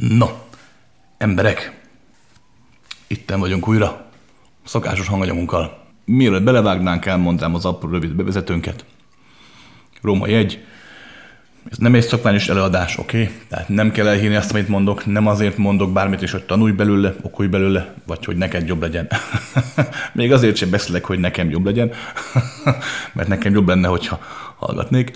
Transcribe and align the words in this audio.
No, 0.00 0.26
emberek, 1.18 1.80
itten 3.06 3.40
vagyunk 3.40 3.68
újra, 3.68 4.06
szokásos 4.64 5.06
hanganyagunkkal. 5.06 5.82
Mielőtt 6.04 6.42
belevágnánk, 6.42 7.06
elmondám 7.06 7.54
az 7.54 7.64
apró 7.64 7.90
rövid 7.90 8.14
bevezetőnket. 8.14 8.84
Róma 10.02 10.26
egy. 10.26 10.64
Ez 11.70 11.78
nem 11.78 11.94
egy 11.94 12.02
szokványos 12.02 12.48
előadás, 12.48 12.98
oké? 12.98 13.22
Okay? 13.22 13.34
Tehát 13.48 13.68
nem 13.68 13.90
kell 13.90 14.06
elhívni 14.06 14.36
azt, 14.36 14.52
amit 14.52 14.68
mondok, 14.68 15.06
nem 15.06 15.26
azért 15.26 15.56
mondok 15.56 15.92
bármit 15.92 16.22
is, 16.22 16.30
hogy 16.30 16.44
tanulj 16.44 16.72
belőle, 16.72 17.14
okulj 17.22 17.48
belőle, 17.48 17.94
vagy 18.06 18.24
hogy 18.24 18.36
neked 18.36 18.66
jobb 18.66 18.80
legyen. 18.80 19.08
Még 20.12 20.32
azért 20.32 20.56
sem 20.56 20.70
beszélek, 20.70 21.04
hogy 21.04 21.18
nekem 21.18 21.50
jobb 21.50 21.64
legyen, 21.64 21.92
mert 23.14 23.28
nekem 23.28 23.52
jobb 23.52 23.68
lenne, 23.68 23.88
hogyha 23.88 24.20
hallgatnék. 24.56 25.12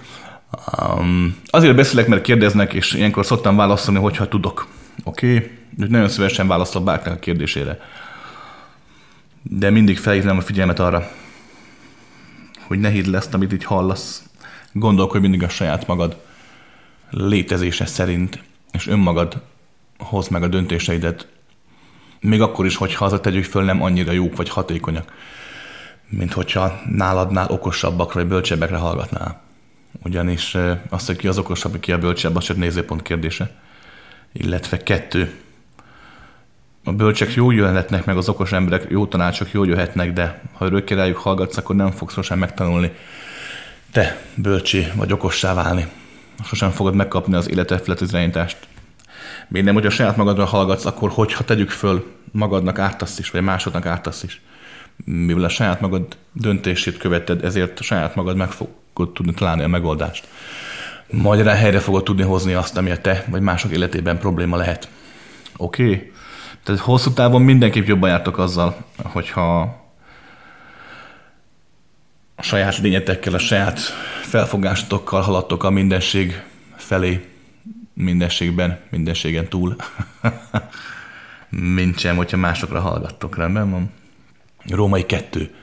Um, 0.79 1.37
azért 1.47 1.77
beszélek, 1.77 2.07
mert 2.07 2.23
kérdeznek, 2.23 2.73
és 2.73 2.93
ilyenkor 2.93 3.27
szoktam 3.27 3.57
válaszolni, 3.57 4.01
hogyha 4.01 4.29
tudok. 4.29 4.67
Oké? 5.05 5.35
Okay? 5.35 5.51
Nagyon 5.89 6.09
szívesen 6.09 6.47
válaszolok 6.47 6.87
bárkinek 6.87 7.17
a 7.17 7.21
kérdésére. 7.21 7.81
De 9.43 9.71
mindig 9.71 9.99
felhívnám 9.99 10.37
a 10.37 10.41
figyelmet 10.41 10.79
arra, 10.79 11.11
hogy 12.67 12.79
ne 12.79 12.89
hidd 12.89 13.11
lesz, 13.11 13.29
amit 13.33 13.53
így 13.53 13.65
hallasz. 13.65 14.23
Gondolkodj 14.73 15.23
mindig 15.23 15.43
a 15.43 15.49
saját 15.49 15.87
magad 15.87 16.21
létezése 17.11 17.87
szerint, 17.87 18.43
és 18.73 18.87
önmagad 18.87 19.43
hoz 19.99 20.29
meg 20.29 20.43
a 20.43 20.49
döntéseidet, 20.49 21.29
még 22.21 22.41
akkor 22.41 22.67
is, 22.67 22.77
hogyha 22.77 23.05
az 23.05 23.19
tegyük 23.23 23.45
föl 23.45 23.65
nem 23.65 23.83
annyira 23.83 24.13
jók 24.13 24.37
vagy 24.37 24.49
hatékonyak, 24.49 25.13
mint 26.09 26.33
hogyha 26.33 26.81
náladnál 26.91 27.51
okosabbakra 27.51 28.21
vagy 28.21 28.29
bölcsebbekre 28.29 28.77
hallgatnál. 28.77 29.46
Ugyanis 30.05 30.57
azt, 30.89 31.07
hogy 31.07 31.17
ki 31.17 31.29
az 31.29 31.39
okosabb, 31.39 31.81
ki 31.81 31.93
a 31.93 31.99
bölcsebb, 31.99 32.37
az 32.37 32.45
csak 32.45 32.57
nézőpont 32.57 33.03
kérdése. 33.03 33.51
Illetve 34.33 34.83
kettő. 34.83 35.35
A 36.85 36.93
bölcsek 36.93 37.35
jó 37.35 37.51
jöhetnek, 37.51 38.05
meg 38.05 38.17
az 38.17 38.29
okos 38.29 38.53
emberek 38.53 38.87
jó 38.89 39.07
tanácsok 39.07 39.53
jó 39.53 39.65
jöhetnek, 39.65 40.13
de 40.13 40.43
ha 40.53 40.65
örökké 40.65 40.95
rájuk 40.95 41.17
hallgatsz, 41.17 41.57
akkor 41.57 41.77
nem 41.77 41.91
fogsz 41.91 42.13
sosem 42.13 42.39
megtanulni 42.39 42.93
te 43.97 44.21
bölcsi 44.35 44.87
vagy 44.95 45.13
okossá 45.13 45.55
válni. 45.55 45.87
Sosem 46.45 46.71
fogod 46.71 46.95
megkapni 46.95 47.35
az 47.35 47.51
életet 47.51 47.85
felett 47.85 48.01
irányítást. 48.01 48.57
Még 49.49 49.65
nem, 49.65 49.75
hogy 49.75 49.87
a 49.87 49.91
saját 49.91 50.17
magadra 50.17 50.45
hallgatsz, 50.45 50.85
akkor 50.85 51.11
hogyha 51.11 51.45
tegyük 51.45 51.71
föl, 51.71 52.07
magadnak 52.33 52.79
ártasz 52.79 53.19
is, 53.19 53.31
vagy 53.31 53.43
másodnak 53.43 53.87
ártasz 53.87 54.23
is. 54.23 54.41
Mivel 55.05 55.45
a 55.45 55.49
saját 55.49 55.81
magad 55.81 56.17
döntését 56.33 56.97
követed, 56.97 57.45
ezért 57.45 57.83
saját 57.83 58.15
magad 58.15 58.37
meg 58.37 58.51
fogod 58.97 59.13
tudni 59.13 59.35
találni 59.35 59.63
a 59.63 59.69
megoldást. 59.69 60.29
Majd 61.11 61.43
rá 61.43 61.55
helyre 61.55 61.79
fogod 61.79 62.05
tudni 62.05 62.23
hozni 62.23 62.53
azt, 62.53 62.77
ami 62.77 62.91
a 62.91 63.01
te 63.01 63.25
vagy 63.29 63.41
mások 63.41 63.73
életében 63.73 64.19
probléma 64.19 64.57
lehet. 64.57 64.89
Oké? 65.57 65.85
Okay? 65.85 66.13
Tehát 66.63 66.81
hosszú 66.81 67.13
távon 67.13 67.43
mindenképp 67.43 67.87
jobban 67.87 68.09
jártok 68.09 68.39
azzal, 68.39 68.77
hogyha 69.03 69.61
a 72.37 72.43
saját 72.43 72.79
lényetekkel, 72.79 73.35
a 73.35 73.39
saját 73.39 73.81
felfogásotokkal 74.23 75.21
haladtok 75.21 75.65
a 75.65 75.71
mindenség 75.71 76.43
felé, 76.77 77.29
mindenségben, 77.95 78.81
mindenségen 78.91 79.49
túl. 79.49 79.77
Mint 81.75 81.99
sem, 81.99 82.17
hogyha 82.17 82.37
másokra 82.37 82.81
hallgattok, 82.81 83.37
rendben 83.37 83.71
van? 83.71 83.91
Római 84.69 85.07
kettő. 85.07 85.55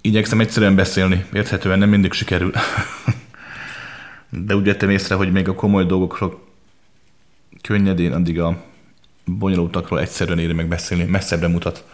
Igyekszem 0.00 0.40
egyszerűen 0.40 0.74
beszélni, 0.74 1.24
érthetően 1.32 1.78
nem 1.78 1.88
mindig 1.88 2.12
sikerül. 2.12 2.52
De 4.46 4.56
úgy 4.56 4.64
vettem 4.64 4.90
észre, 4.90 5.14
hogy 5.14 5.32
még 5.32 5.48
a 5.48 5.54
komoly 5.54 5.84
dolgokról 5.84 6.48
könnyedén, 7.62 8.12
addig 8.12 8.40
a 8.40 8.64
bonyolultakról 9.24 10.00
egyszerűen 10.00 10.38
éri 10.38 10.52
meg 10.52 10.68
beszélni, 10.68 11.04
messzebbre 11.04 11.48
mutat 11.48 11.84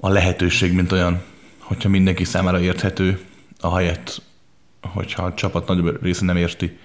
a 0.00 0.08
lehetőség, 0.08 0.72
mint 0.72 0.92
olyan, 0.92 1.22
hogyha 1.58 1.88
mindenki 1.88 2.24
számára 2.24 2.60
érthető, 2.60 3.20
ahelyett, 3.60 4.22
hogyha 4.80 5.22
a 5.22 5.34
csapat 5.34 5.66
nagyobb 5.66 6.02
része 6.02 6.24
nem 6.24 6.36
érti 6.36 6.78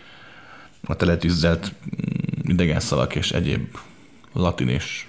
a 0.84 0.96
teletűzzelt 0.96 1.72
mm, 1.72 2.50
idegen 2.50 2.80
szavak 2.80 3.16
és 3.16 3.32
egyéb 3.32 3.78
latin 4.34 4.68
és 4.68 5.06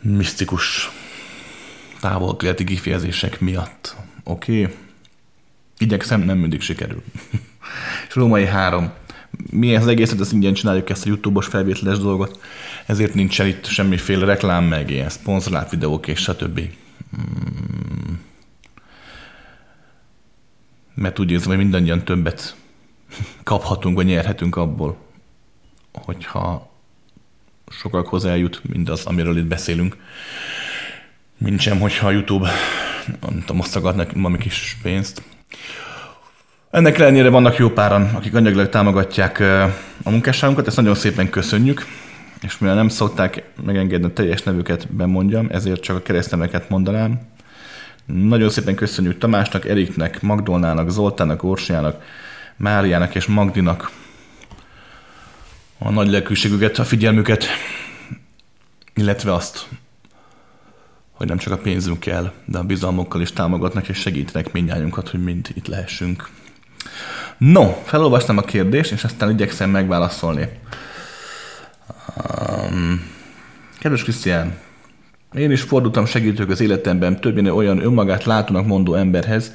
misztikus 0.00 0.90
távol-keleti 2.00 2.64
kifejezések 2.64 3.40
miatt. 3.40 3.96
Oké? 4.24 4.62
Okay? 4.62 4.74
Igyekszem, 5.78 6.20
nem 6.20 6.38
mindig 6.38 6.60
sikerül. 6.60 7.02
és 8.08 8.14
római 8.14 8.46
három. 8.46 8.90
Mi 9.50 9.76
az 9.76 9.86
egészet, 9.86 10.20
ezt 10.20 10.32
ingyen 10.32 10.54
csináljuk 10.54 10.90
ezt 10.90 11.04
a 11.04 11.08
YouTube-os 11.08 11.46
felvételes 11.46 11.98
dolgot, 11.98 12.40
ezért 12.86 13.14
nincsen 13.14 13.46
itt 13.46 13.64
semmiféle 13.64 14.24
reklám, 14.24 14.64
meg 14.64 14.90
ilyen 14.90 15.08
szponzorált 15.08 15.70
videók 15.70 16.06
és 16.06 16.20
stb. 16.20 16.60
Hmm. 17.10 18.20
Mert 20.94 21.18
úgy 21.18 21.30
érzem, 21.30 21.48
hogy 21.48 21.58
mindannyian 21.58 22.04
többet 22.04 22.56
kaphatunk, 23.42 23.96
vagy 23.96 24.06
nyerhetünk 24.06 24.56
abból, 24.56 24.96
hogyha 25.92 26.70
sokakhoz 27.70 28.24
eljut 28.24 28.60
mindaz, 28.64 29.04
amiről 29.04 29.38
itt 29.38 29.46
beszélünk. 29.46 29.96
Mint 31.44 31.60
sem, 31.60 31.80
hogyha 31.80 32.06
a 32.06 32.10
YouTube 32.10 32.50
nem 33.20 33.40
tudom, 33.40 33.60
osztogatnak 33.60 34.12
valami 34.12 34.38
kis 34.38 34.76
pénzt. 34.82 35.22
Ennek 36.70 36.98
ellenére 36.98 37.28
vannak 37.28 37.56
jó 37.56 37.70
páran, 37.70 38.02
akik 38.14 38.34
anyagilag 38.34 38.68
támogatják 38.68 39.40
a 40.02 40.10
munkásságunkat, 40.10 40.66
ezt 40.66 40.76
nagyon 40.76 40.94
szépen 40.94 41.30
köszönjük, 41.30 41.86
és 42.42 42.58
mivel 42.58 42.74
nem 42.74 42.88
szokták 42.88 43.42
megengedni 43.64 44.06
a 44.06 44.12
teljes 44.12 44.42
nevüket 44.42 44.92
bemondjam, 44.92 45.48
ezért 45.50 45.80
csak 45.80 45.96
a 45.96 46.02
keresztneveket 46.02 46.68
mondanám. 46.68 47.20
Nagyon 48.04 48.50
szépen 48.50 48.74
köszönjük 48.74 49.18
Tamásnak, 49.18 49.64
Eriknek, 49.64 50.22
Magdolnának, 50.22 50.90
Zoltának, 50.90 51.42
Orsiának, 51.42 52.02
Máriának 52.56 53.14
és 53.14 53.26
Magdinak 53.26 53.90
a 55.78 55.90
nagy 55.90 56.08
lelkűségüket, 56.08 56.78
a 56.78 56.84
figyelmüket, 56.84 57.44
illetve 58.94 59.34
azt, 59.34 59.66
hogy 61.20 61.28
nem 61.28 61.38
csak 61.38 61.52
a 61.52 61.58
pénzünk 61.58 62.00
kell, 62.00 62.32
de 62.44 62.58
a 62.58 62.62
bizalmukkal 62.62 63.20
is 63.20 63.32
támogatnak 63.32 63.88
és 63.88 63.98
segítenek 63.98 64.52
mindjárjunkat, 64.52 65.08
hogy 65.08 65.22
mind 65.22 65.48
itt 65.54 65.66
lehessünk. 65.66 66.28
No, 67.38 67.72
felolvastam 67.84 68.38
a 68.38 68.42
kérdést, 68.42 68.92
és 68.92 69.04
aztán 69.04 69.30
igyekszem 69.30 69.70
megválaszolni. 69.70 70.48
Um, 72.16 73.02
kedves 73.78 74.02
Krisztián, 74.02 74.58
én 75.34 75.50
is 75.50 75.62
fordultam 75.62 76.06
segítők 76.06 76.50
az 76.50 76.60
életemben 76.60 77.20
többnyire 77.20 77.52
olyan 77.52 77.84
önmagát 77.84 78.24
látónak 78.24 78.66
mondó 78.66 78.94
emberhez, 78.94 79.54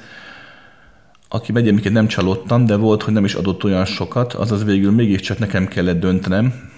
aki 1.28 1.52
miket 1.52 1.92
nem 1.92 2.06
csalódtam, 2.06 2.66
de 2.66 2.76
volt, 2.76 3.02
hogy 3.02 3.12
nem 3.12 3.24
is 3.24 3.34
adott 3.34 3.64
olyan 3.64 3.84
sokat, 3.84 4.32
azaz 4.32 4.64
végül 4.64 4.92
mégiscsak 4.92 5.38
nekem 5.38 5.68
kellett 5.68 6.00
döntenem. 6.00 6.74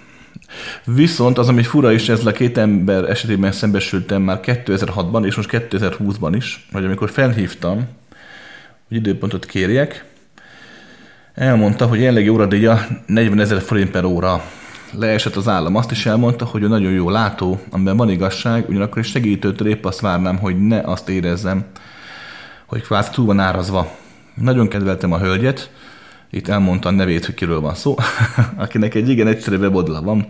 Viszont 0.84 1.38
az, 1.38 1.48
ami 1.48 1.62
fura 1.62 1.92
is, 1.92 2.08
ez 2.08 2.26
a 2.26 2.32
két 2.32 2.58
ember 2.58 3.10
esetében 3.10 3.52
szembesültem 3.52 4.22
már 4.22 4.40
2006-ban, 4.42 5.26
és 5.26 5.34
most 5.34 5.50
2020-ban 5.52 6.32
is, 6.36 6.68
hogy 6.72 6.84
amikor 6.84 7.10
felhívtam, 7.10 7.88
hogy 8.88 8.96
időpontot 8.96 9.46
kérjek, 9.46 10.04
elmondta, 11.34 11.86
hogy 11.86 11.98
jelenlegi 11.98 12.28
óradíja 12.28 12.86
40 13.06 13.40
ezer 13.40 13.60
forint 13.60 13.90
per 13.90 14.04
óra. 14.04 14.42
Leesett 14.92 15.36
az 15.36 15.48
állam. 15.48 15.74
Azt 15.74 15.90
is 15.90 16.06
elmondta, 16.06 16.44
hogy 16.44 16.62
ő 16.62 16.68
nagyon 16.68 16.92
jó 16.92 17.10
látó, 17.10 17.60
amiben 17.70 17.96
van 17.96 18.10
igazság, 18.10 18.68
ugyanakkor 18.68 18.98
is 18.98 19.06
segítőtől 19.06 19.68
épp 19.68 19.84
azt 19.84 20.00
várnám, 20.00 20.38
hogy 20.38 20.66
ne 20.66 20.80
azt 20.80 21.08
érezzem, 21.08 21.64
hogy 22.66 22.82
kvázi 22.82 23.10
túl 23.10 23.26
van 23.26 23.40
árazva. 23.40 23.96
Nagyon 24.34 24.68
kedveltem 24.68 25.12
a 25.12 25.18
hölgyet, 25.18 25.70
itt 26.30 26.48
elmondta 26.48 26.88
a 26.88 26.92
nevét, 26.92 27.24
hogy 27.24 27.34
kiről 27.34 27.60
van 27.60 27.74
szó, 27.74 27.96
akinek 28.56 28.94
egy 28.94 29.08
igen 29.08 29.26
egyszerű 29.26 29.56
weboldala 29.56 30.02
van. 30.02 30.26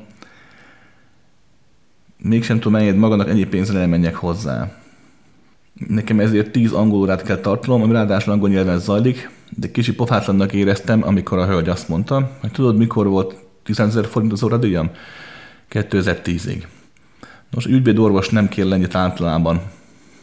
Mégsem 2.23 2.59
tudom 2.59 2.79
engedni 2.79 3.01
magamnak 3.01 3.29
ennyi 3.29 3.45
pénzre 3.45 3.79
elmenjek 3.79 4.15
hozzá. 4.15 4.71
Nekem 5.89 6.21
ezért 6.21 6.51
10 6.51 6.73
angol 6.73 6.99
órát 6.99 7.23
kell 7.23 7.37
tartanom, 7.37 7.83
ami 7.83 7.93
ráadásul 7.93 8.33
angol 8.33 8.49
nyelven 8.49 8.79
zajlik, 8.79 9.31
de 9.51 9.71
kicsi 9.71 9.95
pofátlannak 9.95 10.53
éreztem, 10.53 11.03
amikor 11.07 11.39
a 11.39 11.47
hölgy 11.47 11.69
azt 11.69 11.89
mondta, 11.89 12.31
hogy 12.41 12.51
tudod, 12.51 12.77
mikor 12.77 13.07
volt 13.07 13.35
10 13.65 13.81
ezer 13.81 14.07
forint 14.07 14.33
az 14.33 14.43
óradíjam? 14.43 14.91
2010-ig. 15.71 16.63
Nos, 17.51 17.67
ügyvédorvos 17.67 18.29
nem 18.29 18.49
kér 18.49 18.73
ennyit 18.73 18.95
általában 18.95 19.63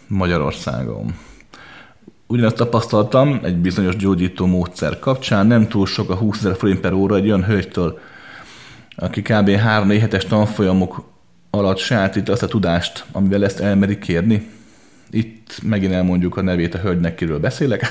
Magyarországon. 0.08 1.16
Ugyanezt 2.36 2.56
tapasztaltam 2.56 3.40
egy 3.44 3.56
bizonyos 3.56 3.96
gyógyító 3.96 4.46
módszer 4.46 5.00
kapcsán, 5.00 5.48
nem 5.48 5.68
túl 5.68 5.86
sok 5.86 6.10
a 6.10 6.16
20 6.16 6.38
ezer 6.38 6.56
forint 6.56 6.80
per 6.80 6.94
óra 6.94 7.16
egy 7.16 7.26
olyan 7.26 7.44
hölgytől, 7.44 8.00
aki 8.96 9.22
kb. 9.22 9.50
3 9.50 9.90
hetes 9.90 10.26
tanfolyamok 10.26 11.04
alatt 11.50 11.78
sajátít 11.78 12.30
azt 12.30 12.44
a 12.44 12.48
tudást, 12.48 13.06
amivel 13.12 13.44
ezt 13.44 13.60
elmerik 13.60 14.00
kérni. 14.00 14.50
Itt 15.12 15.60
megint 15.64 15.94
elmondjuk 15.94 16.38
a 16.38 16.42
nevét 16.42 16.76
a 16.76 16.78
hölgynek, 16.78 17.16
kiről 17.16 17.40
beszélek. 17.40 17.86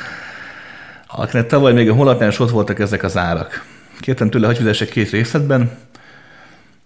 Akinek 1.06 1.46
tavaly 1.46 1.72
még 1.72 1.88
a 1.88 1.94
honlapján 1.94 2.30
is 2.30 2.38
ott 2.38 2.50
voltak 2.50 2.78
ezek 2.78 3.02
az 3.02 3.16
árak. 3.16 3.64
Kértem 4.00 4.30
tőle, 4.30 4.46
hogy 4.46 4.56
fizessek 4.56 4.88
két 4.88 5.10
részletben, 5.10 5.70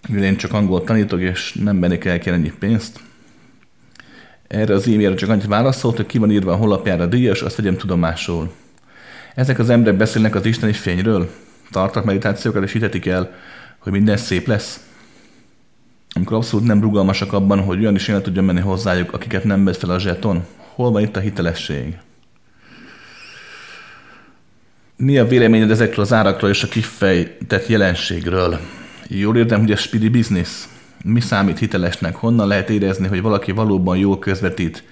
mivel 0.08 0.25
én 0.25 0.37
csak 0.37 0.53
angol 0.53 0.85
tanítok, 0.85 1.20
és 1.20 1.53
nem 1.53 1.81
bennék 1.81 2.05
el 2.05 2.19
kell 2.19 2.35
ennyi 2.35 2.53
pénzt. 2.58 3.00
Erre 4.52 4.75
az 4.75 4.87
e-mailre 4.87 5.14
csak 5.14 5.28
annyit 5.28 5.46
válaszolt, 5.46 5.96
hogy 5.96 6.06
ki 6.06 6.19
van 6.19 6.31
írva 6.31 6.52
a 6.52 6.56
honlapjára 6.56 7.06
díjas, 7.06 7.43
azt 7.43 7.56
vegyem 7.56 7.76
tudomásul. 7.76 8.52
Ezek 9.34 9.58
az 9.58 9.70
emberek 9.70 9.96
beszélnek 9.96 10.34
az 10.34 10.46
isteni 10.46 10.72
fényről, 10.72 11.31
tartak 11.70 12.04
meditációkat, 12.04 12.62
és 12.62 12.72
hitetik 12.72 13.06
el, 13.06 13.34
hogy 13.78 13.93
minden 13.93 14.16
szép 14.16 14.46
lesz. 14.46 14.81
Amikor 16.14 16.37
abszolút 16.37 16.66
nem 16.66 16.81
rugalmasak 16.81 17.32
abban, 17.32 17.60
hogy 17.60 17.78
olyan 17.81 17.94
is 17.94 18.08
el 18.08 18.22
tudjon 18.22 18.44
menni 18.44 18.60
hozzájuk, 18.60 19.12
akiket 19.12 19.44
nem 19.44 19.64
vesz 19.64 19.78
fel 19.78 19.90
a 19.90 19.99
zseton. 19.99 20.44
Hol 20.56 20.90
van 20.90 21.02
itt 21.02 21.16
a 21.16 21.20
hitelesség? 21.20 21.98
Mi 24.96 25.19
a 25.19 25.26
véleményed 25.26 25.70
ezekről 25.70 26.05
az 26.05 26.12
árakról 26.12 26.50
és 26.50 26.62
a 26.62 26.69
kifejtett 26.69 27.66
jelenségről? 27.66 28.60
Jól 29.08 29.37
értem, 29.37 29.60
hogy 29.60 29.72
a 29.72 29.76
spiri 29.76 30.08
business? 30.08 30.64
Mi 31.04 31.20
számít 31.20 31.58
hitelesnek? 31.58 32.16
Honnan 32.16 32.46
lehet 32.46 32.70
érezni, 32.70 33.08
hogy 33.08 33.22
valaki 33.22 33.52
valóban 33.52 33.96
jól 33.96 34.19
közvetít? 34.19 34.84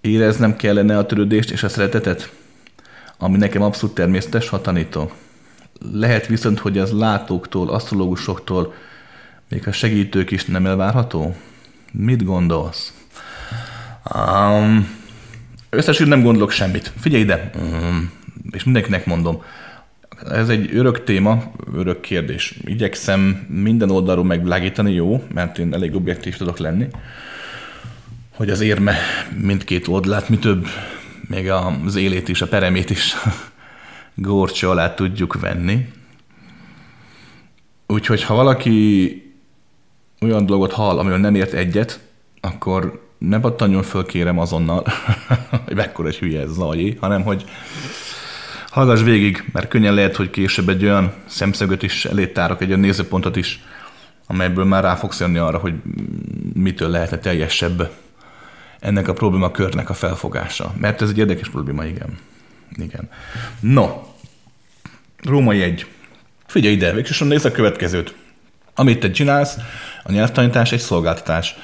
Éreznem 0.00 0.56
kellene 0.56 0.98
a 0.98 1.06
törődést 1.06 1.50
és 1.50 1.62
a 1.62 1.68
szeretetet? 1.68 2.32
Ami 3.18 3.36
nekem 3.36 3.62
abszolút 3.62 3.94
természetes, 3.94 4.48
ha 4.48 4.60
tanítok. 4.60 5.12
Lehet 5.92 6.26
viszont, 6.26 6.58
hogy 6.58 6.78
az 6.78 6.92
látóktól, 6.92 7.68
asztrológusoktól, 7.68 8.74
még 9.48 9.68
a 9.68 9.72
segítők 9.72 10.30
is 10.30 10.44
nem 10.44 10.66
elvárható? 10.66 11.36
Mit 11.92 12.24
gondolsz? 12.24 12.92
Um, 14.14 14.88
összesül 15.70 16.06
nem 16.06 16.22
gondolok 16.22 16.50
semmit. 16.50 16.92
Figyelj 16.98 17.22
ide, 17.22 17.50
um, 17.56 18.12
és 18.50 18.64
mindenkinek 18.64 19.06
mondom, 19.06 19.42
ez 20.30 20.48
egy 20.48 20.76
örök 20.76 21.04
téma, 21.04 21.52
örök 21.74 22.00
kérdés. 22.00 22.58
Igyekszem 22.64 23.46
minden 23.48 23.90
oldalról 23.90 24.24
megvilágítani, 24.24 24.92
jó, 24.92 25.22
mert 25.34 25.58
én 25.58 25.74
elég 25.74 25.94
objektív 25.94 26.36
tudok 26.36 26.58
lenni, 26.58 26.86
hogy 28.34 28.50
az 28.50 28.60
érme 28.60 28.96
mindkét 29.40 29.88
oldalát, 29.88 30.28
mi 30.28 30.38
több, 30.38 30.66
még 31.28 31.50
az 31.50 31.96
élét 31.96 32.28
is, 32.28 32.42
a 32.42 32.46
peremét 32.46 32.90
is 32.90 33.14
górcsa 34.14 34.70
alá 34.70 34.94
tudjuk 34.94 35.40
venni. 35.40 35.88
Úgyhogy 37.86 38.22
ha 38.22 38.34
valaki 38.34 39.22
olyan 40.20 40.46
dolgot 40.46 40.72
hall, 40.72 40.98
amivel 40.98 41.18
nem 41.18 41.34
ért 41.34 41.52
egyet, 41.52 42.00
akkor 42.40 43.02
ne 43.18 43.40
pattanjon 43.40 43.82
föl 43.82 44.06
kérem 44.06 44.38
azonnal, 44.38 44.86
hogy 45.64 45.74
mekkora 45.74 46.10
hülye 46.10 46.40
ez 46.40 46.50
Zajé, 46.50 46.96
hanem 47.00 47.22
hogy 47.22 47.44
hallgass 48.74 49.02
végig, 49.02 49.44
mert 49.52 49.68
könnyen 49.68 49.94
lehet, 49.94 50.16
hogy 50.16 50.30
később 50.30 50.68
egy 50.68 50.84
olyan 50.84 51.12
szemszögöt 51.26 51.82
is 51.82 52.04
elétárok, 52.04 52.62
egy 52.62 52.68
olyan 52.68 52.80
nézőpontot 52.80 53.36
is, 53.36 53.62
amelyből 54.26 54.64
már 54.64 54.82
rá 54.82 54.94
fogsz 54.94 55.20
jönni 55.20 55.38
arra, 55.38 55.58
hogy 55.58 55.74
mitől 56.54 56.88
lehetne 56.88 57.18
teljesebb 57.18 57.90
ennek 58.80 59.08
a 59.08 59.12
probléma 59.12 59.50
körnek 59.50 59.90
a 59.90 59.94
felfogása. 59.94 60.74
Mert 60.80 61.02
ez 61.02 61.08
egy 61.08 61.18
érdekes 61.18 61.48
probléma, 61.48 61.84
igen. 61.84 62.18
Igen. 62.76 63.08
No, 63.60 63.88
római 65.22 65.62
egy. 65.62 65.86
Figyelj 66.46 66.74
ide, 66.74 66.92
végsősorban 66.92 67.36
nézd 67.36 67.46
a 67.46 67.52
következőt. 67.52 68.14
Amit 68.74 69.00
te 69.00 69.10
csinálsz, 69.10 69.56
a 70.02 70.12
nyelvtanítás 70.12 70.72
egy 70.72 70.80
szolgáltatás. 70.80 71.56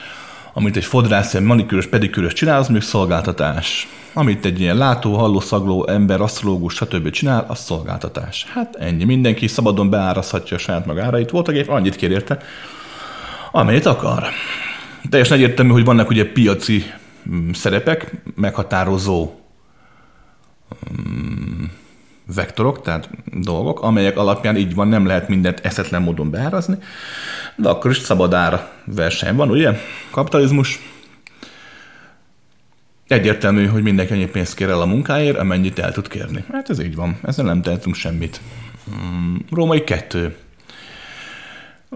Amit 0.52 0.76
egy 0.76 0.84
fodrász, 0.84 1.34
egy 1.34 1.42
manikűrös, 1.42 1.86
pedikűrös 1.86 2.32
csinál, 2.32 2.58
az 2.58 2.84
szolgáltatás. 2.84 3.88
Amit 4.12 4.44
egy 4.44 4.60
ilyen 4.60 4.76
látó, 4.76 5.16
halló, 5.16 5.40
szagló 5.40 5.88
ember, 5.88 6.20
asztrológus, 6.20 6.74
stb. 6.74 7.10
csinál, 7.10 7.44
az 7.48 7.58
szolgáltatás. 7.58 8.46
Hát 8.52 8.76
ennyi. 8.76 9.04
Mindenki 9.04 9.46
szabadon 9.46 9.90
beárazhatja 9.90 10.56
a 10.56 10.60
saját 10.60 10.86
magárait. 10.86 11.30
Voltak 11.30 11.54
épp 11.54 11.68
annyit 11.68 11.96
kér 11.96 12.10
érte, 12.10 12.38
amennyit 13.52 13.86
akar. 13.86 14.24
Teljesen 15.10 15.36
egyértelmű, 15.36 15.72
hogy 15.72 15.84
vannak 15.84 16.08
ugye 16.08 16.32
piaci 16.32 16.84
mm, 17.30 17.50
szerepek, 17.50 18.22
meghatározó 18.34 19.30
mm, 20.92 21.64
vektorok, 22.34 22.82
tehát 22.82 23.10
dolgok, 23.24 23.82
amelyek 23.82 24.16
alapján 24.16 24.56
így 24.56 24.74
van, 24.74 24.88
nem 24.88 25.06
lehet 25.06 25.28
mindent 25.28 25.60
eszetlen 25.60 26.02
módon 26.02 26.30
beárazni, 26.30 26.78
de 27.56 27.68
akkor 27.68 27.90
is 27.90 27.98
szabad 27.98 28.34
ár 28.34 28.70
verseny 28.84 29.36
van, 29.36 29.50
ugye? 29.50 29.72
Kapitalizmus. 30.10 30.89
Egyértelmű, 33.10 33.66
hogy 33.66 33.82
mindenki 33.82 34.12
annyi 34.12 34.26
pénzt 34.26 34.54
kér 34.54 34.68
el 34.68 34.80
a 34.80 34.86
munkáért, 34.86 35.38
amennyit 35.38 35.78
el 35.78 35.92
tud 35.92 36.08
kérni. 36.08 36.44
Hát 36.52 36.70
ez 36.70 36.80
így 36.80 36.94
van, 36.94 37.18
ezzel 37.22 37.44
nem 37.44 37.62
tehetünk 37.62 37.94
semmit. 37.94 38.40
Hmm, 38.84 39.44
római 39.50 39.84
kettő. 39.84 40.36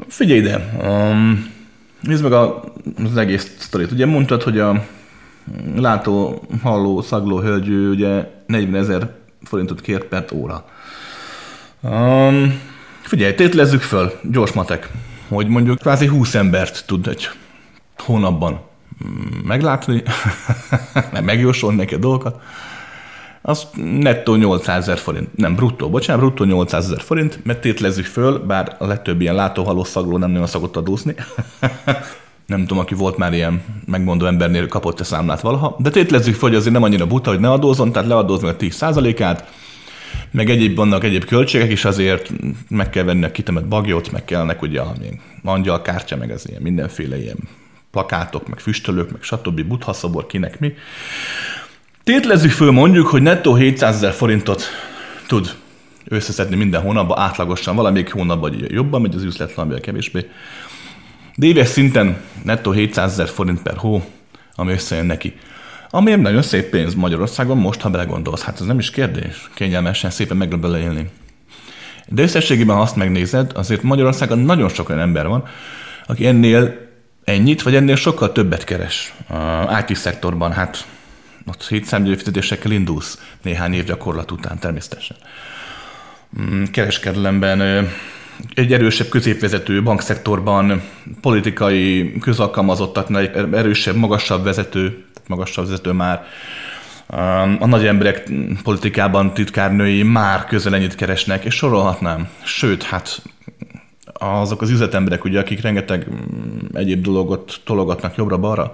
Figyelj 0.09 0.39
ide, 0.39 0.79
um, 0.83 1.53
nézd 2.01 2.23
meg 2.23 2.33
a, 2.33 2.65
az 3.05 3.17
egész 3.17 3.55
sztorit. 3.59 3.93
Ugye 3.93 4.07
mondtad, 4.07 4.43
hogy 4.43 4.59
a 4.59 4.87
látó, 5.77 6.45
halló, 6.63 7.03
szagló 7.03 7.41
hölgy, 7.41 7.69
ugye 7.69 8.31
40 8.47 8.81
ezer 8.81 9.11
forintot 9.43 9.81
kért 9.81 10.05
per 10.05 10.25
óra. 10.33 10.69
Um, 11.81 12.61
figyelj, 13.01 13.35
tételezzük 13.35 13.83
föl, 13.83 14.13
gyors 14.23 14.53
matek, 14.53 14.89
hogy 15.29 15.47
mondjuk 15.47 15.79
kvázi 15.79 16.07
20 16.07 16.35
embert 16.35 16.85
tud 16.87 17.07
egy 17.07 17.29
hónapban 17.99 18.53
mm, 18.53 18.57
meglátni, 19.45 20.03
meg 21.13 21.25
megjósolni 21.25 21.77
neki 21.77 21.95
a 21.95 21.99
dolgokat, 21.99 22.41
az 23.47 23.67
nettó 24.01 24.35
800 24.35 24.83
ezer 24.83 24.99
forint. 24.99 25.37
Nem, 25.37 25.55
bruttó, 25.55 25.91
bocsánat, 25.91 26.23
bruttó 26.23 26.45
800 26.45 26.85
ezer 26.85 27.01
forint, 27.01 27.45
mert 27.45 27.61
tételezzük 27.61 28.05
föl, 28.05 28.39
bár 28.39 28.77
a 28.79 28.87
legtöbb 28.87 29.21
ilyen 29.21 29.35
látóhaló 29.35 29.85
szagló 29.85 30.19
nem 30.19 30.31
nagyon 30.31 30.47
szokott 30.47 30.77
adózni. 30.77 31.15
nem 32.47 32.61
tudom, 32.61 32.79
aki 32.79 32.95
volt 32.95 33.17
már 33.17 33.33
ilyen 33.33 33.63
megmondó 33.87 34.27
embernél, 34.27 34.69
kapott-e 34.69 35.05
számlát 35.05 35.41
valaha, 35.41 35.77
de 35.79 35.91
tételezzük 35.91 36.35
fel, 36.35 36.49
hogy 36.49 36.59
azért 36.59 36.73
nem 36.73 36.83
annyira 36.83 37.07
buta, 37.07 37.31
hogy 37.31 37.41
ne 37.41 37.51
adózon, 37.51 37.93
tehát 37.93 38.09
leadózni 38.09 38.49
a 38.49 38.57
10%-át, 38.57 39.49
meg 40.31 40.51
egyéb 40.51 40.77
vannak 40.77 41.05
egyéb 41.05 41.25
költségek 41.25 41.71
is 41.71 41.85
azért, 41.85 42.33
meg 42.69 42.91
kell 42.91 43.05
venni 43.05 43.25
a 43.25 43.31
kitemet 43.31 43.69
bagyot, 43.69 44.13
meg 44.13 44.25
kellnek 44.25 44.63
ugye 44.63 44.81
a 44.81 44.95
angyal 45.45 45.83
kártya, 45.83 46.17
meg 46.17 46.31
az 46.31 46.49
ilyen 46.49 46.63
mindenféle 46.63 47.21
ilyen 47.21 47.39
plakátok, 47.95 48.49
meg 48.49 48.59
füstölők, 48.59 49.11
meg 49.11 49.23
stb. 49.23 49.63
Butha 49.63 49.93
szobor, 49.93 50.27
kinek 50.27 50.61
mi. 50.61 50.73
Tételezzük 52.05 52.51
föl 52.51 52.71
mondjuk, 52.71 53.07
hogy 53.07 53.23
nettó 53.23 53.55
700 53.55 53.95
ezer 53.95 54.13
forintot 54.13 54.63
tud 55.27 55.55
összeszedni 56.09 56.57
minden 56.57 56.81
hónapban, 56.81 57.19
átlagosan, 57.19 57.77
valamelyik 57.77 58.13
hónapban 58.13 58.55
jobban 58.69 59.01
megy 59.01 59.15
az 59.15 59.23
üzlet, 59.23 59.55
valamivel 59.55 59.81
kevésbé. 59.81 60.31
De 61.37 61.47
éves 61.47 61.69
szinten 61.69 62.17
nettó 62.43 62.71
700 62.71 63.13
ezer 63.13 63.29
forint 63.29 63.63
per 63.63 63.77
hó, 63.77 64.05
ami 64.55 64.73
összejön 64.73 65.07
neki. 65.07 65.37
Ami 65.91 66.15
nagyon 66.15 66.43
szép 66.43 66.71
pénz 66.71 66.95
Magyarországon 66.95 67.57
most, 67.57 67.81
ha 67.81 67.91
belegondolsz. 67.91 68.43
Hát 68.43 68.61
ez 68.61 68.67
nem 68.67 68.79
is 68.79 68.91
kérdés. 68.91 69.49
Kényelmesen, 69.55 70.11
szépen 70.11 70.37
meg 70.37 70.53
lehet 70.63 70.85
élni. 70.85 71.11
De 72.09 72.23
összességében, 72.23 72.77
ha 72.77 72.83
azt 72.83 72.97
megnézed, 72.97 73.53
azért 73.55 73.83
Magyarországon 73.83 74.39
nagyon 74.39 74.69
sok 74.69 74.89
olyan 74.89 75.01
ember 75.01 75.27
van, 75.29 75.45
aki 76.07 76.27
ennél 76.27 76.84
ennyit, 77.25 77.63
vagy 77.63 77.75
ennél 77.75 77.97
sokkal 77.97 78.33
többet 78.33 78.65
keres. 78.65 79.15
A 79.67 79.85
IT 79.87 79.97
szektorban, 79.97 80.53
hát 80.53 80.87
ott 81.47 81.67
hétszámgyűjtő 81.67 82.19
fizetésekkel 82.19 82.71
indulsz 82.71 83.19
néhány 83.43 83.73
év 83.73 83.85
gyakorlat 83.85 84.31
után 84.31 84.59
természetesen. 84.59 85.17
Mm, 86.41 86.65
kereskedelemben 86.65 87.89
egy 88.55 88.73
erősebb 88.73 89.09
középvezető 89.09 89.83
bankszektorban, 89.83 90.83
politikai 91.21 92.15
közalkalmazottaknál 92.21 93.23
egy 93.23 93.55
erősebb, 93.55 93.97
magasabb 93.97 94.45
vezető, 94.45 95.05
magasabb 95.27 95.65
vezető 95.65 95.93
már, 95.93 96.27
a 97.59 97.67
nagy 97.67 97.87
emberek 97.87 98.31
politikában 98.63 99.35
titkárnői 99.35 100.03
már 100.03 100.45
közel 100.45 100.75
ennyit 100.75 100.95
keresnek, 100.95 101.45
és 101.45 101.55
sorolhatnám. 101.55 102.29
Sőt, 102.43 102.83
hát 102.83 103.23
azok 104.19 104.63
az 104.63 104.71
üzletemberek, 104.71 105.25
ugye, 105.25 105.39
akik 105.39 105.61
rengeteg 105.61 106.07
egyéb 106.73 107.03
dolgot 107.03 107.61
tologatnak 107.65 108.17
jobbra-balra, 108.17 108.73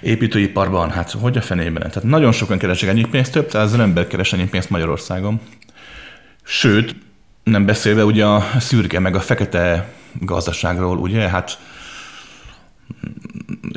építőiparban, 0.00 0.90
hát 0.90 1.10
hogy 1.10 1.36
a 1.36 1.40
fenében? 1.40 1.88
Tehát 1.88 2.02
nagyon 2.02 2.32
sokan 2.32 2.58
keresek 2.58 2.88
ennyi 2.88 3.04
pénzt, 3.04 3.32
több 3.32 3.50
százezer 3.50 3.80
ember 3.80 4.06
keres 4.06 4.32
ennyi 4.32 4.48
pénzt 4.48 4.70
Magyarországon. 4.70 5.40
Sőt, 6.42 6.96
nem 7.44 7.66
beszélve 7.66 8.04
ugye 8.04 8.24
a 8.24 8.44
szürke 8.58 8.98
meg 8.98 9.14
a 9.14 9.20
fekete 9.20 9.92
gazdaságról, 10.20 10.98
ugye, 10.98 11.28
hát 11.28 11.58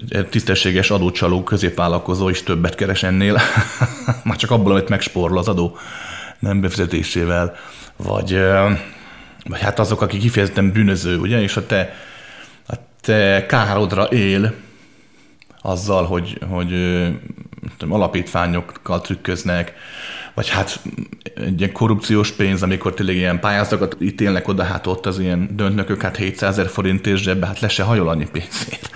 egy 0.09 0.27
tisztességes 0.27 0.91
adócsaló 0.91 1.43
középvállalkozó 1.43 2.29
is 2.29 2.43
többet 2.43 2.75
keres 2.75 3.03
ennél, 3.03 3.39
már 4.23 4.37
csak 4.37 4.51
abból, 4.51 4.71
amit 4.71 4.89
megspórol 4.89 5.37
az 5.37 5.47
adó 5.47 5.77
nem 6.39 6.61
befizetésével, 6.61 7.55
vagy, 7.95 8.39
vagy 9.49 9.59
hát 9.59 9.79
azok, 9.79 10.01
akik 10.01 10.19
kifejezetten 10.19 10.71
bűnöző, 10.71 11.17
ugye, 11.17 11.41
és 11.41 11.57
a 11.57 11.65
te, 11.65 11.95
a 12.67 12.73
te 13.01 13.45
károdra 13.47 14.03
él 14.03 14.53
azzal, 15.61 16.05
hogy, 16.05 16.37
hogy 16.49 16.69
tudom, 17.77 17.93
alapítványokkal 17.93 19.01
trükköznek, 19.01 19.73
vagy 20.33 20.49
hát 20.49 20.79
egy 21.35 21.59
ilyen 21.59 21.71
korrupciós 21.71 22.31
pénz, 22.31 22.63
amikor 22.63 22.93
tényleg 22.93 23.15
ilyen 23.15 23.39
pályázatokat 23.39 23.95
ítélnek 24.01 24.47
oda, 24.47 24.63
hát 24.63 24.87
ott 24.87 25.05
az 25.05 25.19
ilyen 25.19 25.49
döntnökök, 25.55 26.01
hát 26.01 26.17
700 26.17 26.57
ezer 26.57 26.71
forintért 26.71 27.17
zsebbe, 27.17 27.45
hát 27.45 27.59
le 27.59 27.67
se 27.67 27.83
hajol 27.83 28.09
annyi 28.09 28.27
pénzért. 28.31 28.91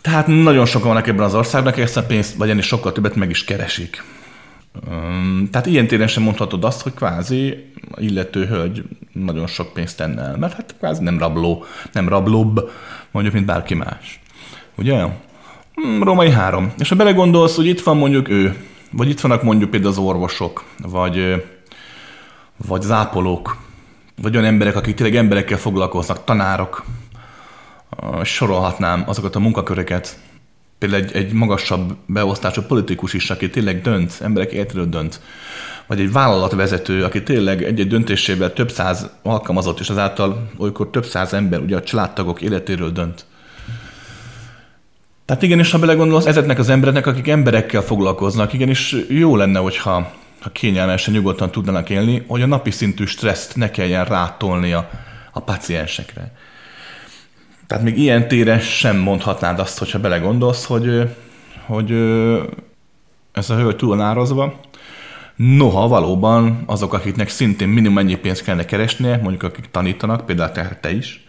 Tehát 0.00 0.26
nagyon 0.26 0.66
sokan 0.66 0.88
vannak 0.88 1.06
ebben 1.06 1.24
az 1.24 1.34
országban, 1.34 1.72
akik 1.72 1.84
ezt 1.84 1.96
a 1.96 2.02
pénzt, 2.02 2.34
vagy 2.34 2.50
ennél 2.50 2.62
sokkal 2.62 2.92
többet 2.92 3.14
meg 3.14 3.30
is 3.30 3.44
keresik. 3.44 4.02
Tehát 5.50 5.66
ilyen 5.66 5.86
téren 5.86 6.06
sem 6.06 6.22
mondhatod 6.22 6.64
azt, 6.64 6.82
hogy 6.82 6.94
kvázi 6.94 7.72
illető 7.96 8.46
hölgy 8.46 8.82
nagyon 9.12 9.46
sok 9.46 9.72
pénzt 9.72 9.96
tenne 9.96 10.22
el, 10.22 10.36
mert 10.36 10.52
hát 10.52 10.74
kvázi 10.78 11.02
nem 11.02 11.18
rabló, 11.18 11.64
nem 11.92 12.08
rablóbb, 12.08 12.70
mondjuk, 13.10 13.34
mint 13.34 13.46
bárki 13.46 13.74
más. 13.74 14.20
Ugye? 14.74 15.06
Hmm, 15.74 16.02
Római 16.02 16.30
három. 16.30 16.72
És 16.78 16.88
ha 16.88 16.94
belegondolsz, 16.94 17.56
hogy 17.56 17.66
itt 17.66 17.80
van 17.80 17.96
mondjuk 17.96 18.28
ő, 18.28 18.56
vagy 18.90 19.08
itt 19.08 19.20
vannak 19.20 19.42
mondjuk 19.42 19.70
például 19.70 19.92
az 19.92 19.98
orvosok, 19.98 20.64
vagy, 20.82 21.44
vagy 22.66 22.82
zápolók, 22.82 23.56
vagy 24.22 24.36
olyan 24.36 24.48
emberek, 24.48 24.76
akik 24.76 24.94
tényleg 24.94 25.16
emberekkel 25.16 25.58
foglalkoznak, 25.58 26.24
tanárok, 26.24 26.84
sorolhatnám 28.22 29.04
azokat 29.06 29.36
a 29.36 29.38
munkaköröket, 29.38 30.18
például 30.78 31.02
egy, 31.02 31.14
egy 31.16 31.32
magasabb 31.32 31.96
beosztású 32.06 32.62
politikus 32.62 33.12
is, 33.12 33.30
aki 33.30 33.50
tényleg 33.50 33.80
dönt, 33.80 34.12
emberek 34.22 34.52
életéről 34.52 34.88
dönt, 34.88 35.20
vagy 35.86 36.00
egy 36.00 36.12
vállalatvezető, 36.12 37.04
aki 37.04 37.22
tényleg 37.22 37.62
egy-egy 37.62 37.88
döntésével 37.88 38.52
több 38.52 38.70
száz 38.70 39.10
alkalmazott, 39.22 39.80
és 39.80 39.90
azáltal 39.90 40.50
olykor 40.58 40.90
több 40.90 41.04
száz 41.04 41.32
ember, 41.32 41.60
ugye 41.60 41.76
a 41.76 41.82
családtagok 41.82 42.40
életéről 42.40 42.90
dönt. 42.90 43.24
Tehát 45.24 45.42
igenis, 45.42 45.70
ha 45.70 45.78
belegondolsz, 45.78 46.26
ezeknek 46.26 46.58
az 46.58 46.68
embereknek, 46.68 47.06
akik 47.06 47.28
emberekkel 47.28 47.82
foglalkoznak, 47.82 48.52
igenis 48.52 48.96
jó 49.08 49.36
lenne, 49.36 49.58
hogyha 49.58 50.12
ha 50.40 50.50
kényelmesen, 50.50 51.14
nyugodtan 51.14 51.50
tudnának 51.50 51.90
élni, 51.90 52.24
hogy 52.26 52.42
a 52.42 52.46
napi 52.46 52.70
szintű 52.70 53.04
stresszt 53.04 53.56
ne 53.56 53.70
kelljen 53.70 54.04
rátolni 54.04 54.72
a, 54.72 54.90
a 55.32 55.40
paciensekre. 55.40 56.32
Tehát 57.66 57.84
még 57.84 57.98
ilyen 57.98 58.28
tére 58.28 58.60
sem 58.60 58.96
mondhatnád 58.96 59.58
azt, 59.58 59.78
hogyha 59.78 59.98
belegondolsz, 59.98 60.64
hogy, 60.64 61.14
hogy 61.66 61.90
ez 63.32 63.50
a 63.50 63.56
hölgy 63.56 63.76
túl 63.76 63.96
nározva. 63.96 64.60
Noha 65.36 65.88
valóban 65.88 66.62
azok, 66.66 66.92
akiknek 66.92 67.28
szintén 67.28 67.68
minimum 67.68 67.98
ennyi 67.98 68.14
pénzt 68.16 68.42
kellene 68.42 68.64
keresnie, 68.64 69.16
mondjuk 69.16 69.42
akik 69.42 69.70
tanítanak, 69.70 70.26
például 70.26 70.52
te, 70.52 70.78
te 70.80 70.92
is, 70.92 71.26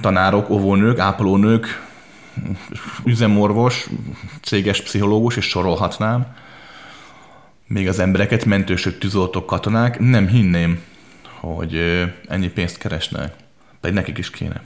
tanárok, 0.00 0.50
óvónők, 0.50 0.98
ápolónők, 0.98 1.86
üzemorvos, 3.04 3.86
céges 4.42 4.82
pszichológus, 4.82 5.36
és 5.36 5.44
sorolhatnám, 5.44 6.26
még 7.66 7.88
az 7.88 7.98
embereket, 7.98 8.44
mentősök, 8.44 8.98
tűzoltók, 8.98 9.46
katonák, 9.46 9.98
nem 9.98 10.28
hinném, 10.28 10.82
hogy 11.40 12.02
ennyi 12.28 12.48
pénzt 12.48 12.78
keresnek. 12.78 13.34
Pedig 13.80 13.96
nekik 13.96 14.18
is 14.18 14.30
kéne. 14.30 14.60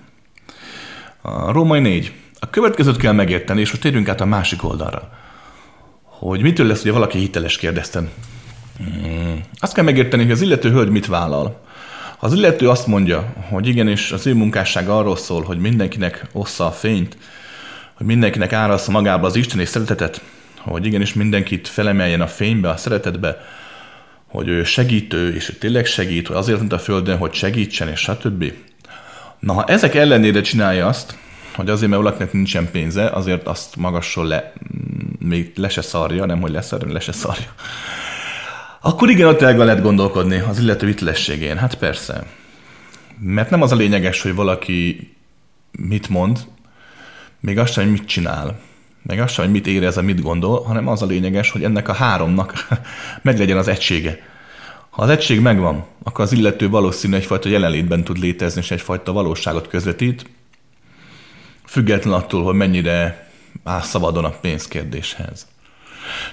A 1.22 1.52
római 1.52 1.80
négy. 1.80 2.12
A 2.40 2.50
következőt 2.50 2.96
kell 2.96 3.12
megérteni, 3.12 3.60
és 3.60 3.70
most 3.70 3.82
térjünk 3.82 4.08
át 4.08 4.20
a 4.20 4.24
másik 4.24 4.64
oldalra. 4.64 5.10
Hogy 6.02 6.42
mitől 6.42 6.66
lesz, 6.66 6.82
hogy 6.82 6.92
valaki 6.92 7.18
hiteles 7.18 7.56
kérdeztem. 7.56 8.08
Hmm. 8.76 9.40
Azt 9.60 9.74
kell 9.74 9.84
megérteni, 9.84 10.22
hogy 10.22 10.32
az 10.32 10.40
illető 10.40 10.70
hölgy 10.70 10.90
mit 10.90 11.06
vállal. 11.06 11.60
Ha 12.18 12.26
az 12.26 12.32
illető 12.32 12.68
azt 12.68 12.86
mondja, 12.86 13.32
hogy 13.50 13.66
igenis 13.66 14.12
az 14.12 14.26
ő 14.26 14.34
munkásság 14.34 14.88
arról 14.88 15.16
szól, 15.16 15.42
hogy 15.42 15.58
mindenkinek 15.58 16.26
ossza 16.32 16.66
a 16.66 16.72
fényt, 16.72 17.16
hogy 17.94 18.06
mindenkinek 18.06 18.52
árassza 18.52 18.90
magába 18.90 19.26
az 19.26 19.36
isteni 19.36 19.64
szeretetet, 19.64 20.20
hogy 20.58 20.86
igenis 20.86 21.14
mindenkit 21.14 21.68
felemeljen 21.68 22.20
a 22.20 22.26
fénybe, 22.26 22.70
a 22.70 22.76
szeretetbe, 22.76 23.40
hogy 24.26 24.48
ő 24.48 24.64
segítő, 24.64 25.34
és 25.34 25.48
ő 25.48 25.52
tényleg 25.52 25.86
segít, 25.86 26.26
hogy 26.26 26.36
azért 26.36 26.58
mint 26.58 26.72
a 26.72 26.78
Földön, 26.78 27.16
hogy 27.16 27.32
segítsen, 27.32 27.88
és 27.88 28.00
stb. 28.00 28.52
Na, 29.38 29.52
ha 29.52 29.64
ezek 29.64 29.94
ellenére 29.94 30.40
csinálja 30.40 30.86
azt, 30.86 31.16
hogy 31.54 31.70
azért, 31.70 31.90
mert 31.90 32.02
valakinek 32.02 32.32
nincsen 32.32 32.70
pénze, 32.70 33.08
azért 33.08 33.46
azt 33.46 33.76
magasról 33.76 34.26
le, 34.26 34.52
még 35.18 35.52
le 35.56 35.68
se 35.68 35.80
szarja, 35.80 36.24
nem 36.24 36.40
hogy 36.40 36.50
leszarja, 36.50 36.92
le 36.92 37.00
se 37.00 37.12
szarja. 37.12 37.54
Akkor 38.80 39.10
igen, 39.10 39.26
ott 39.26 39.42
el 39.42 39.56
lehet 39.56 39.82
gondolkodni 39.82 40.38
az 40.38 40.58
illető 40.58 40.86
hitelességén. 40.86 41.56
Hát 41.56 41.74
persze. 41.74 42.26
Mert 43.20 43.50
nem 43.50 43.62
az 43.62 43.72
a 43.72 43.76
lényeges, 43.76 44.22
hogy 44.22 44.34
valaki 44.34 45.10
mit 45.70 46.08
mond, 46.08 46.38
még 47.40 47.58
azt 47.58 47.72
sem, 47.72 47.84
hogy 47.84 47.92
mit 47.92 48.08
csinál, 48.08 48.58
meg 49.02 49.20
azt 49.20 49.34
sem, 49.34 49.44
hogy 49.44 49.52
mit 49.52 49.66
érez, 49.66 49.96
mit 49.96 50.22
gondol, 50.22 50.62
hanem 50.62 50.88
az 50.88 51.02
a 51.02 51.06
lényeges, 51.06 51.50
hogy 51.50 51.64
ennek 51.64 51.88
a 51.88 51.92
háromnak 51.92 52.66
meglegyen 53.22 53.56
az 53.56 53.68
egysége. 53.68 54.18
Ha 54.90 55.02
az 55.02 55.08
egység 55.08 55.40
megvan, 55.40 55.84
akkor 56.02 56.24
az 56.24 56.32
illető 56.32 56.68
valószínű 56.68 57.14
egyfajta 57.14 57.48
jelenlétben 57.48 58.04
tud 58.04 58.18
létezni, 58.18 58.60
és 58.60 58.70
egyfajta 58.70 59.12
valóságot 59.12 59.68
közvetít, 59.68 60.26
független 61.64 62.14
attól, 62.14 62.42
hogy 62.42 62.54
mennyire 62.54 63.30
áll 63.64 63.80
szabadon 63.80 64.24
a 64.24 64.30
pénzkérdéshez. 64.30 65.46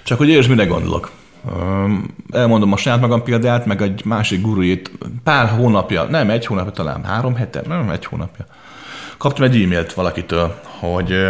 Csak 0.03 0.17
hogy 0.17 0.29
értsd, 0.29 0.49
mire 0.49 0.65
gondolok. 0.65 1.11
Elmondom 2.31 2.71
a 2.71 2.77
saját 2.77 2.99
magam 2.99 3.23
példát, 3.23 3.65
meg 3.65 3.81
egy 3.81 4.05
másik 4.05 4.41
guruit 4.41 4.91
pár 5.23 5.47
hónapja, 5.47 6.03
nem 6.03 6.29
egy 6.29 6.45
hónapja, 6.45 6.71
talán 6.71 7.03
három 7.03 7.35
hete, 7.35 7.61
nem 7.67 7.89
egy 7.89 8.05
hónapja. 8.05 8.45
Kaptam 9.17 9.43
egy 9.43 9.61
e-mailt 9.61 9.93
valakitől, 9.93 10.59
hogy 10.63 11.27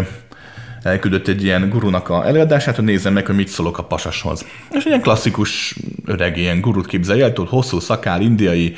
elküldött 0.86 1.28
egy 1.28 1.44
ilyen 1.44 1.70
gurunak 1.70 2.10
a 2.10 2.26
előadását, 2.26 2.76
hogy 2.76 2.86
nézzem 2.86 3.14
meg, 3.14 3.26
hogy 3.26 3.36
mit 3.36 3.48
szólok 3.48 3.78
a 3.78 3.84
pasashoz. 3.84 4.46
És 4.72 4.86
ilyen 4.86 5.02
klasszikus 5.02 5.76
öreg 6.06 6.38
ilyen 6.38 6.62
gurut 6.62 6.88
képzelj 6.88 7.22
el, 7.22 7.34
hosszú 7.36 7.80
szakál, 7.80 8.22
indiai, 8.22 8.76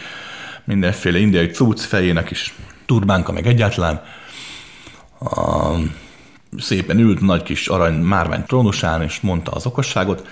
mindenféle 0.63 1.17
indiai 1.17 1.47
cucc 1.47 1.79
fejének 1.79 2.31
is 2.31 2.53
turbánka, 2.85 3.31
meg 3.31 3.47
egyáltalán. 3.47 4.01
A, 5.19 5.71
szépen 6.57 6.99
ült 6.99 7.21
nagy 7.21 7.43
kis 7.43 7.67
arany 7.67 7.93
márvány 7.93 8.45
trónusán, 8.45 9.01
és 9.01 9.19
mondta 9.19 9.51
az 9.51 9.65
okosságot. 9.65 10.27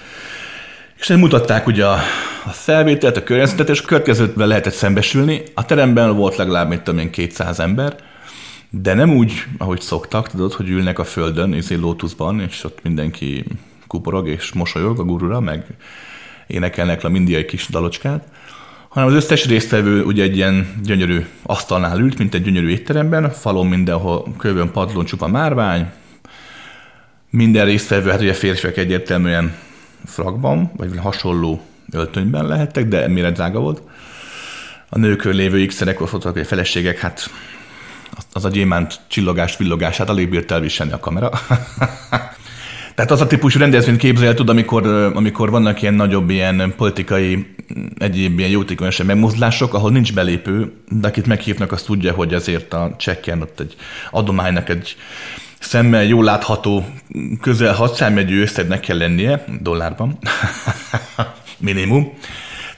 És 0.98 1.08
mutatták 1.08 1.68
ugye 1.68 1.86
a, 1.86 2.00
a 2.46 2.52
felvételt, 2.52 3.18
a 3.18 3.24
környezetet, 3.24 3.70
és 3.70 3.82
következőtben 3.82 4.48
lehetett 4.48 4.74
szembesülni. 4.74 5.44
A 5.54 5.66
teremben 5.66 6.16
volt 6.16 6.36
legalább, 6.36 6.70
mint 6.70 6.82
tudom 6.82 7.10
200 7.10 7.60
ember, 7.60 7.96
de 8.82 8.94
nem 8.94 9.16
úgy, 9.16 9.46
ahogy 9.58 9.82
szoktak, 9.82 10.30
tudod, 10.30 10.54
hogy 10.54 10.70
ülnek 10.70 11.00
a 11.00 11.04
földön, 11.04 11.54
izé 11.54 11.76
lótuszban, 11.76 12.40
és 12.40 12.64
ott 12.64 12.80
mindenki 12.84 13.46
kuporog 13.88 14.28
és 14.28 14.54
mosolyog 14.54 15.00
a 15.00 15.04
gurura, 15.04 15.40
meg 15.40 15.66
énekelnek 16.48 17.02
le 17.02 17.10
mindiai 17.10 17.46
kis 17.46 17.68
dalocskát, 17.68 18.28
hanem 18.88 19.10
az 19.10 19.16
összes 19.16 19.46
résztvevő 19.46 20.04
ugye 20.04 20.24
egy 20.24 20.36
ilyen 20.36 20.82
gyönyörű 20.84 21.26
asztalnál 21.44 22.00
ült, 22.00 22.18
mint 22.18 22.34
egy 22.34 22.42
gyönyörű 22.42 22.70
étteremben, 22.70 23.32
falon 23.32 23.68
mindenhol 23.68 24.34
kövön, 24.38 24.72
padlón 24.72 25.06
csupa 25.06 25.28
márvány, 25.28 25.92
minden 27.30 27.66
résztvevő, 27.66 28.10
hát 28.10 28.22
ugye 28.22 28.34
férfiak 28.34 28.78
egyértelműen 28.78 29.56
frakban, 30.06 30.72
vagy 30.78 30.98
hasonló 30.98 31.62
öltönyben 31.92 32.48
lehettek, 32.48 32.88
de 32.88 33.08
mire 33.08 33.32
drága 33.32 33.60
volt. 33.60 33.82
A 34.90 34.98
nőkről 34.98 35.34
lévő 35.34 35.66
x-szerek, 35.66 36.02
a 36.02 36.08
feleségek, 36.44 37.00
hát 37.00 37.30
az 38.34 38.46
a 38.46 38.50
gyémánt 38.50 39.00
csillogás, 39.08 39.58
villogását 39.58 40.10
alig 40.10 40.30
bírt 40.30 40.52
elviselni 40.52 40.92
a 40.92 41.00
kamera. 41.00 41.30
Tehát 42.96 43.12
az 43.12 43.22
a 43.22 43.28
típusú 43.28 43.60
rendezvényt 43.60 43.98
képzel 43.98 44.34
tud, 44.34 44.50
amikor, 44.50 44.88
amikor 45.16 45.50
vannak 45.50 45.82
ilyen 45.82 45.94
nagyobb 45.94 46.30
ilyen 46.30 46.74
politikai, 46.78 47.56
egyéb 47.98 48.40
ilyen 48.40 48.52
jótékonyosabb 48.52 49.08
megmozdulások, 49.08 49.74
ahol 49.74 49.92
nincs 49.92 50.14
belépő, 50.14 50.74
de 50.90 51.08
akit 51.08 51.28
meghívnak, 51.28 51.72
azt 51.72 51.86
tudja, 51.86 52.14
hogy 52.14 52.34
azért 52.34 52.74
a 52.74 52.96
csekken 52.98 53.42
ott 53.42 53.60
egy 53.60 53.76
adománynak 54.12 54.70
egy 54.70 54.96
szemmel 55.60 56.04
jól 56.04 56.24
látható, 56.24 56.86
közel 57.42 57.74
600 57.74 58.14
megyő 58.14 58.42
összegnek 58.42 58.80
kell 58.80 58.98
lennie, 58.98 59.46
dollárban, 59.62 60.18
minimum. 61.58 62.14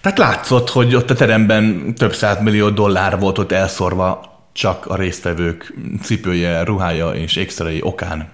Tehát 0.01 0.17
látszott, 0.17 0.69
hogy 0.69 0.95
ott 0.95 1.09
a 1.09 1.15
teremben 1.15 1.93
több 1.95 2.15
millió 2.41 2.69
dollár 2.69 3.19
volt 3.19 3.37
ott 3.37 3.51
elszorva 3.51 4.36
csak 4.57 4.85
a 4.85 4.95
résztvevők 4.95 5.73
cipője, 6.01 6.63
ruhája 6.63 7.09
és 7.09 7.35
ékszerei 7.35 7.79
okán. 7.81 8.29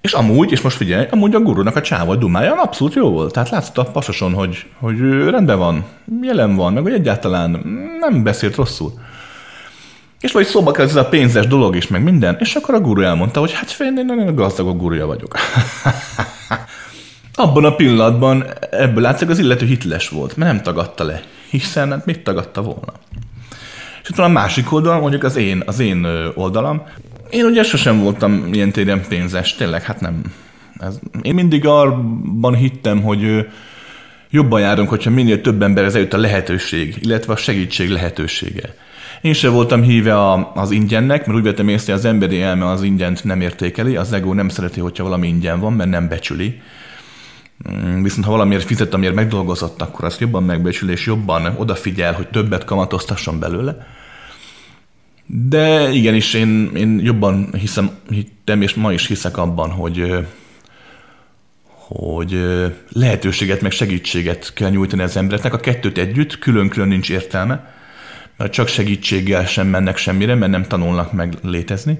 És 0.00 0.12
amúgy, 0.12 0.52
és 0.52 0.60
most 0.60 0.76
figyelj, 0.76 1.06
amúgy 1.10 1.34
a 1.34 1.40
gurunak 1.40 1.76
a 1.76 1.80
csáva 1.80 2.16
dumája 2.16 2.62
abszolút 2.62 2.94
jó 2.94 3.10
volt. 3.10 3.32
Tehát 3.32 3.50
látszott 3.50 3.78
a 3.78 3.84
pasoson, 3.84 4.32
hogy, 4.32 4.66
hogy 4.78 4.98
rendben 5.30 5.58
van, 5.58 5.84
jelen 6.22 6.56
van, 6.56 6.72
meg 6.72 6.82
hogy 6.82 6.92
egyáltalán 6.92 7.50
nem 8.00 8.22
beszélt 8.22 8.56
rosszul. 8.56 8.92
És 10.20 10.32
vagy 10.32 10.46
szóba 10.46 10.70
kell 10.70 10.84
ez 10.84 10.96
a 10.96 11.08
pénzes 11.08 11.46
dolog 11.46 11.76
is, 11.76 11.88
meg 11.88 12.02
minden, 12.02 12.36
és 12.40 12.54
akkor 12.54 12.74
a 12.74 12.80
guru 12.80 13.02
elmondta, 13.02 13.40
hogy 13.40 13.52
hát 13.52 13.70
fél, 13.70 13.98
én 13.98 14.04
nagyon 14.04 14.34
gazdagok 14.34 14.78
guruja 14.78 15.06
vagyok. 15.06 15.36
Abban 17.34 17.64
a 17.64 17.74
pillanatban 17.74 18.44
ebből 18.70 19.02
látszik, 19.02 19.28
az 19.28 19.38
illető 19.38 19.66
hitles 19.66 20.08
volt, 20.08 20.36
mert 20.36 20.52
nem 20.52 20.62
tagadta 20.62 21.04
le. 21.04 21.22
Hiszen 21.50 21.90
hát 21.90 22.06
mit 22.06 22.24
tagadta 22.24 22.62
volna? 22.62 22.92
És 24.02 24.10
ott 24.10 24.16
van 24.16 24.30
a 24.30 24.32
másik 24.32 24.72
oldal, 24.72 25.00
mondjuk 25.00 25.24
az 25.24 25.36
én, 25.36 25.62
az 25.66 25.78
én 25.78 26.06
oldalam. 26.34 26.82
Én 27.30 27.44
ugye 27.44 27.62
sosem 27.62 27.98
voltam 27.98 28.48
ilyen 28.52 28.72
téren 28.72 29.06
pénzes, 29.08 29.54
tényleg, 29.54 29.82
hát 29.82 30.00
nem. 30.00 30.22
Ez, 30.78 30.98
én 31.22 31.34
mindig 31.34 31.66
arban 31.66 32.54
hittem, 32.54 33.02
hogy 33.02 33.46
Jobban 34.34 34.60
járunk, 34.60 34.88
hogyha 34.88 35.10
minél 35.10 35.40
több 35.40 35.62
emberhez 35.62 35.94
eljut 35.94 36.12
a 36.12 36.18
lehetőség, 36.18 36.96
illetve 37.00 37.32
a 37.32 37.36
segítség 37.36 37.90
lehetősége. 37.90 38.74
Én 39.20 39.32
sem 39.32 39.52
voltam 39.52 39.82
híve 39.82 40.18
a, 40.18 40.52
az 40.54 40.70
ingyennek, 40.70 41.26
mert 41.26 41.38
úgy 41.38 41.44
vettem 41.44 41.68
észre, 41.68 41.92
hogy 41.92 42.00
az 42.00 42.08
emberi 42.08 42.42
elme 42.42 42.66
az 42.66 42.82
ingyent 42.82 43.24
nem 43.24 43.40
értékeli, 43.40 43.96
az 43.96 44.12
ego 44.12 44.32
nem 44.32 44.48
szereti, 44.48 44.80
hogyha 44.80 45.04
valami 45.04 45.26
ingyen 45.26 45.60
van, 45.60 45.72
mert 45.72 45.90
nem 45.90 46.08
becsüli. 46.08 46.60
Mm, 47.70 48.02
viszont 48.02 48.24
ha 48.24 48.30
valamiért 48.30 48.64
fizet, 48.64 48.94
amiért 48.94 49.14
megdolgozott, 49.14 49.82
akkor 49.82 50.04
azt 50.04 50.20
jobban 50.20 50.42
megbecsül, 50.42 50.90
és 50.90 51.06
jobban 51.06 51.54
odafigyel, 51.56 52.12
hogy 52.12 52.28
többet 52.28 52.64
kamatoztasson 52.64 53.38
belőle. 53.38 53.86
De 55.26 55.90
igenis, 55.90 56.34
én, 56.34 56.70
én 56.74 57.00
jobban 57.02 57.54
hiszem, 57.54 57.90
hittem, 58.08 58.62
és 58.62 58.74
ma 58.74 58.92
is 58.92 59.06
hiszek 59.06 59.36
abban, 59.36 59.70
hogy 59.70 60.26
hogy 61.94 62.44
lehetőséget, 62.88 63.60
meg 63.60 63.70
segítséget 63.70 64.52
kell 64.54 64.70
nyújtani 64.70 65.02
az 65.02 65.16
embereknek. 65.16 65.52
A 65.52 65.58
kettőt 65.58 65.98
együtt, 65.98 66.38
külön-külön 66.38 66.88
nincs 66.88 67.10
értelme, 67.10 67.74
csak 68.50 68.68
segítséggel 68.68 69.46
sem 69.46 69.66
mennek 69.66 69.96
semmire, 69.96 70.34
mert 70.34 70.50
nem 70.50 70.62
tanulnak 70.62 71.12
meg 71.12 71.34
létezni. 71.42 71.98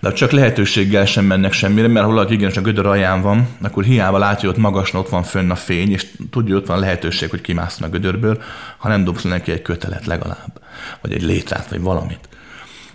De 0.00 0.12
csak 0.12 0.30
lehetőséggel 0.30 1.06
sem 1.06 1.24
mennek 1.24 1.52
semmire, 1.52 1.88
mert 1.88 2.04
ha 2.06 2.12
valaki 2.12 2.34
igenis 2.34 2.56
a 2.56 2.60
gödör 2.60 2.86
alján 2.86 3.22
van, 3.22 3.48
akkor 3.62 3.84
hiába 3.84 4.18
látja, 4.18 4.48
hogy 4.48 4.58
ott 4.58 4.64
magasan 4.64 5.00
ott 5.00 5.08
van 5.08 5.22
fönn 5.22 5.50
a 5.50 5.54
fény, 5.54 5.92
és 5.92 6.06
tudja, 6.30 6.56
ott 6.56 6.66
van 6.66 6.78
lehetőség, 6.78 7.30
hogy 7.30 7.40
kimászna 7.40 7.86
a 7.86 7.90
gödörből, 7.90 8.42
ha 8.78 8.88
nem 8.88 9.04
dobsz 9.04 9.22
neki 9.22 9.52
egy 9.52 9.62
kötelet 9.62 10.06
legalább, 10.06 10.60
vagy 11.00 11.12
egy 11.12 11.22
létrát, 11.22 11.68
vagy 11.68 11.80
valamit. 11.80 12.28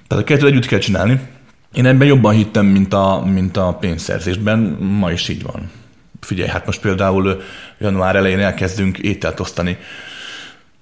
Tehát 0.07 0.23
a 0.23 0.27
kettőt 0.27 0.49
együtt 0.49 0.65
kell 0.65 0.79
csinálni. 0.79 1.19
Én 1.73 1.85
ebben 1.85 2.07
jobban 2.07 2.33
hittem, 2.33 2.65
mint 2.65 2.93
a, 2.93 3.23
mint 3.25 3.57
a 3.57 3.73
pénzszerzésben, 3.73 4.59
ma 4.79 5.11
is 5.11 5.27
így 5.27 5.43
van. 5.43 5.71
Figyelj, 6.21 6.49
hát 6.49 6.65
most 6.65 6.81
például 6.81 7.41
január 7.77 8.15
elején 8.15 8.39
elkezdünk 8.39 8.97
ételt 8.97 9.39
osztani 9.39 9.77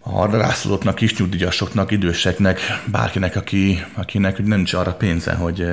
a 0.03 0.25
rászorulóknak, 0.25 0.95
kisnyugdíjasoknak, 0.95 1.91
időseknek, 1.91 2.59
bárkinek, 2.85 3.35
aki, 3.35 3.83
akinek 3.93 4.37
nem 4.37 4.57
nincs 4.57 4.73
arra 4.73 4.93
pénze, 4.93 5.33
hogy, 5.33 5.65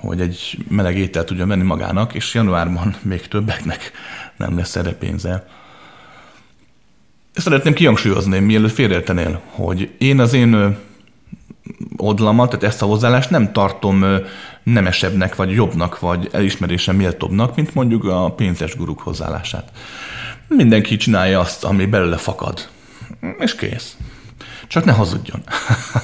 hogy 0.00 0.20
egy 0.20 0.58
meleg 0.68 0.98
ételt 0.98 1.26
tudja 1.26 1.46
venni 1.46 1.62
magának, 1.62 2.14
és 2.14 2.34
januárban 2.34 2.96
még 3.02 3.28
többeknek 3.28 3.90
nem 4.36 4.56
lesz 4.56 4.76
erre 4.76 4.92
pénze. 4.92 5.46
Szeretném 7.32 7.72
kihangsúlyozni, 7.72 8.38
mielőtt 8.38 8.72
félreértenél, 8.72 9.40
hogy 9.46 9.94
én 9.98 10.20
az 10.20 10.32
én 10.32 10.76
oldalamat, 11.96 12.50
tehát 12.50 12.64
ezt 12.64 12.82
a 12.82 12.86
hozzáállást 12.86 13.30
nem 13.30 13.52
tartom 13.52 14.04
nemesebbnek, 14.62 15.36
vagy 15.36 15.50
jobbnak, 15.50 15.98
vagy 15.98 16.28
elismerése 16.32 16.92
méltóbbnak, 16.92 17.56
mint 17.56 17.74
mondjuk 17.74 18.04
a 18.04 18.32
pénzes 18.32 18.76
guruk 18.76 19.00
hozzáállását. 19.00 19.70
Mindenki 20.48 20.96
csinálja 20.96 21.40
azt, 21.40 21.64
ami 21.64 21.86
belőle 21.86 22.16
fakad. 22.16 22.68
És 23.38 23.54
kész. 23.54 23.96
Csak 24.68 24.84
ne 24.84 24.92
hazudjon. 24.92 25.42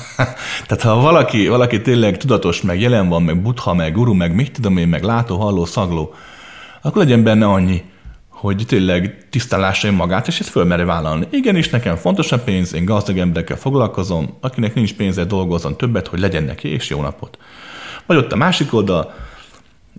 Tehát 0.67 0.83
ha 0.83 1.01
valaki, 1.01 1.49
valaki 1.49 1.81
tényleg 1.81 2.17
tudatos, 2.17 2.63
meg 2.63 2.81
jelen 2.81 3.09
van, 3.09 3.23
meg 3.23 3.43
butha, 3.43 3.75
meg 3.75 3.93
guru, 3.93 4.15
meg 4.15 4.35
mit 4.35 4.53
tudom 4.53 4.77
én, 4.77 4.89
meg 4.89 5.03
látó, 5.03 5.39
halló, 5.39 5.65
szagló, 5.65 6.15
akkor 6.83 7.03
legyen 7.03 7.23
benne 7.23 7.47
annyi, 7.47 7.83
hogy 8.29 8.65
tényleg 8.67 9.27
tisztán 9.31 9.61
lássa 9.61 9.93
magát, 9.93 10.27
és 10.27 10.41
ezt 10.41 10.49
fölmeri 10.49 10.85
vállalni. 10.85 11.27
Igen, 11.31 11.57
és 11.57 11.69
nekem 11.69 11.97
fontos 11.97 12.33
a 12.33 12.39
pénz, 12.39 12.75
én 12.75 12.85
gazdag 12.85 13.19
emberekkel 13.19 13.57
foglalkozom, 13.57 14.37
akinek 14.41 14.75
nincs 14.75 14.95
pénze, 14.95 15.25
dolgozzon 15.25 15.77
többet, 15.77 16.07
hogy 16.07 16.19
legyen 16.19 16.43
neki, 16.43 16.69
és 16.69 16.89
jó 16.89 17.01
napot. 17.01 17.39
Vagy 18.07 18.17
ott 18.17 18.33
a 18.33 18.37
másik 18.37 18.75
oldal, 18.75 19.15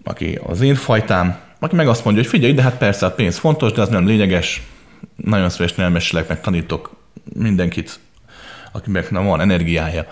aki 0.04 0.40
az 0.48 0.62
én 0.62 0.76
fajtám, 0.76 1.38
aki 1.63 1.75
meg 1.75 1.88
azt 1.88 2.03
mondja, 2.03 2.22
hogy 2.22 2.32
figyelj, 2.32 2.53
de 2.53 2.62
hát 2.62 2.77
persze 2.77 3.05
a 3.05 3.12
pénz 3.12 3.38
fontos, 3.38 3.72
de 3.72 3.82
az 3.82 3.89
nem 3.89 4.05
lényeges. 4.05 4.62
Nagyon 5.15 5.50
szívesen 5.50 5.84
elmesélek, 5.84 6.27
meg 6.27 6.41
tanítok 6.41 6.96
mindenkit, 7.34 8.00
akinek 8.72 9.12
nem 9.12 9.26
van 9.26 9.41
energiája, 9.41 10.08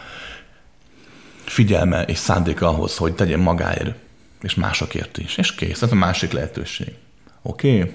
figyelme 1.44 2.04
és 2.04 2.18
szándéka 2.18 2.68
ahhoz, 2.68 2.98
hogy 2.98 3.14
tegyen 3.14 3.40
magáért, 3.40 3.96
és 4.42 4.56
másokért 4.56 5.18
is. 5.18 5.38
És 5.38 5.56
kész, 5.56 5.82
ez 5.82 5.92
a 5.92 5.96
másik 5.96 6.32
lehetőség. 6.32 6.94
Oké? 7.42 7.80
Okay? 7.80 7.94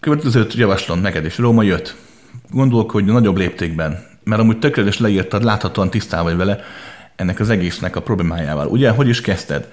Következőt 0.00 0.54
javaslom 0.54 1.00
neked 1.00 1.24
is. 1.24 1.38
Róma 1.38 1.62
jött. 1.62 1.96
Gondolkodj 2.50 3.10
nagyobb 3.10 3.36
léptékben, 3.36 4.06
mert 4.22 4.40
amúgy 4.40 4.58
tökéletes 4.58 4.98
leírtad, 4.98 5.44
láthatóan 5.44 5.90
tisztában 5.90 6.24
vagy 6.24 6.36
vele 6.36 6.64
ennek 7.16 7.40
az 7.40 7.50
egésznek 7.50 7.96
a 7.96 8.02
problémájával. 8.02 8.66
Ugye, 8.66 8.90
hogy 8.90 9.08
is 9.08 9.20
kezdted? 9.20 9.68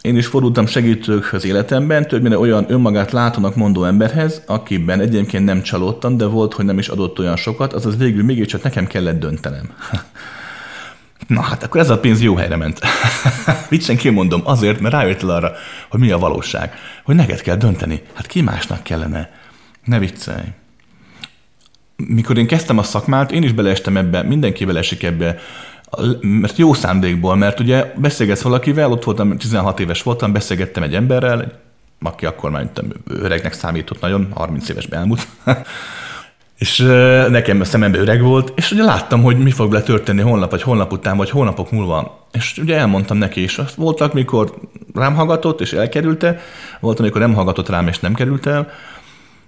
Én 0.00 0.16
is 0.16 0.26
fordultam 0.26 0.66
segítőkhöz 0.66 1.44
életemben, 1.44 2.08
többnyire 2.08 2.38
olyan 2.38 2.64
önmagát 2.68 3.12
látónak 3.12 3.56
mondó 3.56 3.84
emberhez, 3.84 4.42
akiben 4.46 5.00
egyébként 5.00 5.44
nem 5.44 5.62
csalódtam, 5.62 6.16
de 6.16 6.24
volt, 6.24 6.54
hogy 6.54 6.64
nem 6.64 6.78
is 6.78 6.88
adott 6.88 7.18
olyan 7.18 7.36
sokat, 7.36 7.72
azaz 7.72 7.96
végül 7.96 8.24
mégiscsak 8.24 8.62
nekem 8.62 8.86
kellett 8.86 9.18
döntenem. 9.18 9.70
Na 11.26 11.40
hát 11.40 11.62
akkor 11.62 11.80
ez 11.80 11.90
a 11.90 11.98
pénz 11.98 12.22
jó 12.22 12.34
helyre 12.34 12.56
ment. 12.56 12.80
Viccen 13.68 13.96
kimondom, 13.96 14.40
azért, 14.44 14.80
mert 14.80 14.94
rájöttél 14.94 15.30
arra, 15.30 15.52
hogy 15.88 16.00
mi 16.00 16.10
a 16.10 16.18
valóság. 16.18 16.74
Hogy 17.04 17.14
neked 17.14 17.40
kell 17.40 17.56
dönteni. 17.56 18.02
Hát 18.14 18.26
ki 18.26 18.40
másnak 18.40 18.82
kellene? 18.82 19.30
Ne 19.84 19.98
viccelj. 19.98 20.44
Mikor 21.96 22.38
én 22.38 22.46
kezdtem 22.46 22.78
a 22.78 22.82
szakmát, 22.82 23.32
én 23.32 23.42
is 23.42 23.52
beleestem 23.52 23.96
ebbe, 23.96 24.22
mindenki 24.22 24.64
beleesik 24.64 25.02
ebbe, 25.02 25.38
mert 26.20 26.56
jó 26.56 26.72
szándékból, 26.72 27.36
mert 27.36 27.60
ugye 27.60 27.92
beszélgetsz 27.96 28.42
valakivel, 28.42 28.90
ott 28.90 29.04
voltam, 29.04 29.36
16 29.36 29.80
éves 29.80 30.02
voltam, 30.02 30.32
beszélgettem 30.32 30.82
egy 30.82 30.94
emberrel, 30.94 31.52
aki 32.02 32.26
akkor 32.26 32.50
már 32.50 32.70
öregnek 33.08 33.52
számított 33.52 34.00
nagyon, 34.00 34.28
30 34.34 34.68
éves 34.68 34.84
elmúlt, 34.84 35.26
és 36.58 36.78
nekem 37.28 37.60
a 37.60 37.64
szemembe 37.64 37.98
öreg 37.98 38.22
volt, 38.22 38.52
és 38.56 38.70
ugye 38.70 38.82
láttam, 38.82 39.22
hogy 39.22 39.38
mi 39.38 39.50
fog 39.50 39.82
történni 39.82 40.22
holnap, 40.22 40.50
vagy 40.50 40.62
holnap 40.62 40.92
után, 40.92 41.16
vagy 41.16 41.30
hónapok 41.30 41.70
múlva. 41.70 42.26
És 42.32 42.58
ugye 42.58 42.76
elmondtam 42.76 43.16
neki 43.16 43.42
is, 43.42 43.60
voltak, 43.76 44.12
mikor 44.12 44.54
rám 44.94 45.14
hallgatott, 45.14 45.60
és 45.60 45.72
elkerülte, 45.72 46.40
volt, 46.80 46.98
amikor 46.98 47.20
nem 47.20 47.34
hallgatott 47.34 47.68
rám, 47.68 47.88
és 47.88 47.98
nem 47.98 48.14
került 48.14 48.46
el, 48.46 48.70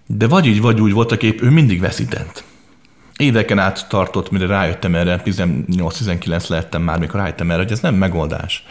de 0.06 0.26
vagy 0.28 0.46
így, 0.46 0.60
vagy 0.60 0.80
úgy 0.80 0.92
voltak 0.92 1.22
épp, 1.22 1.40
ő 1.40 1.50
mindig 1.50 1.80
veszített. 1.80 2.44
Éveken 3.20 3.58
át 3.58 3.88
tartott, 3.88 4.30
mire 4.30 4.46
rájöttem 4.46 4.94
erre, 4.94 5.22
18-19 5.24 6.48
lettem 6.48 6.82
már, 6.82 6.98
mikor 6.98 7.20
rájöttem 7.20 7.50
erre, 7.50 7.62
hogy 7.62 7.72
ez 7.72 7.80
nem 7.80 7.94
megoldás. 7.94 8.64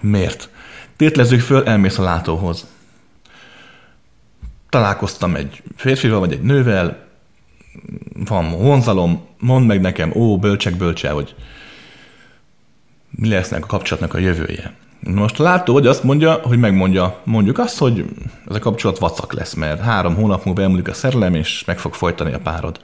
Miért? 0.00 0.48
Tétlezzük 0.96 1.40
föl, 1.40 1.66
elmész 1.66 1.98
a 1.98 2.02
látóhoz. 2.02 2.66
Találkoztam 4.68 5.34
egy 5.34 5.62
férfival, 5.76 6.18
vagy 6.18 6.32
egy 6.32 6.42
nővel, 6.42 7.06
van 8.28 8.50
vonzalom, 8.50 9.26
mondd 9.38 9.66
meg 9.66 9.80
nekem, 9.80 10.12
ó, 10.14 10.38
bölcsek, 10.38 10.76
bölcse, 10.76 11.10
hogy 11.10 11.34
mi 13.10 13.28
lesznek 13.28 13.64
a 13.64 13.66
kapcsolatnak 13.66 14.14
a 14.14 14.18
jövője. 14.18 14.72
Most 15.00 15.38
látó, 15.38 15.72
hogy 15.72 15.86
azt 15.86 16.02
mondja, 16.02 16.32
hogy 16.32 16.58
megmondja, 16.58 17.20
mondjuk 17.24 17.58
azt, 17.58 17.78
hogy 17.78 18.04
ez 18.48 18.56
a 18.56 18.58
kapcsolat 18.58 18.98
vacak 18.98 19.32
lesz, 19.32 19.54
mert 19.54 19.80
három 19.80 20.14
hónap 20.14 20.44
múlva 20.44 20.62
elmúlik 20.62 20.88
a 20.88 20.94
szerelem, 20.94 21.34
és 21.34 21.64
meg 21.64 21.78
fog 21.78 21.94
folytani 21.94 22.32
a 22.32 22.38
párod. 22.38 22.80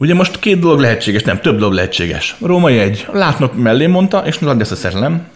Ugye 0.00 0.14
most 0.14 0.38
két 0.38 0.58
dolog 0.58 0.80
lehetséges, 0.80 1.22
nem, 1.22 1.40
több 1.40 1.58
dolog 1.58 1.74
lehetséges. 1.74 2.36
Római 2.40 2.78
egy, 2.78 3.06
látnok 3.12 3.56
mellé 3.56 3.86
mondta, 3.86 4.26
és 4.26 4.38
nagy 4.38 4.58
lesz 4.58 4.70
a 4.70 4.76
szerelem, 4.76 5.26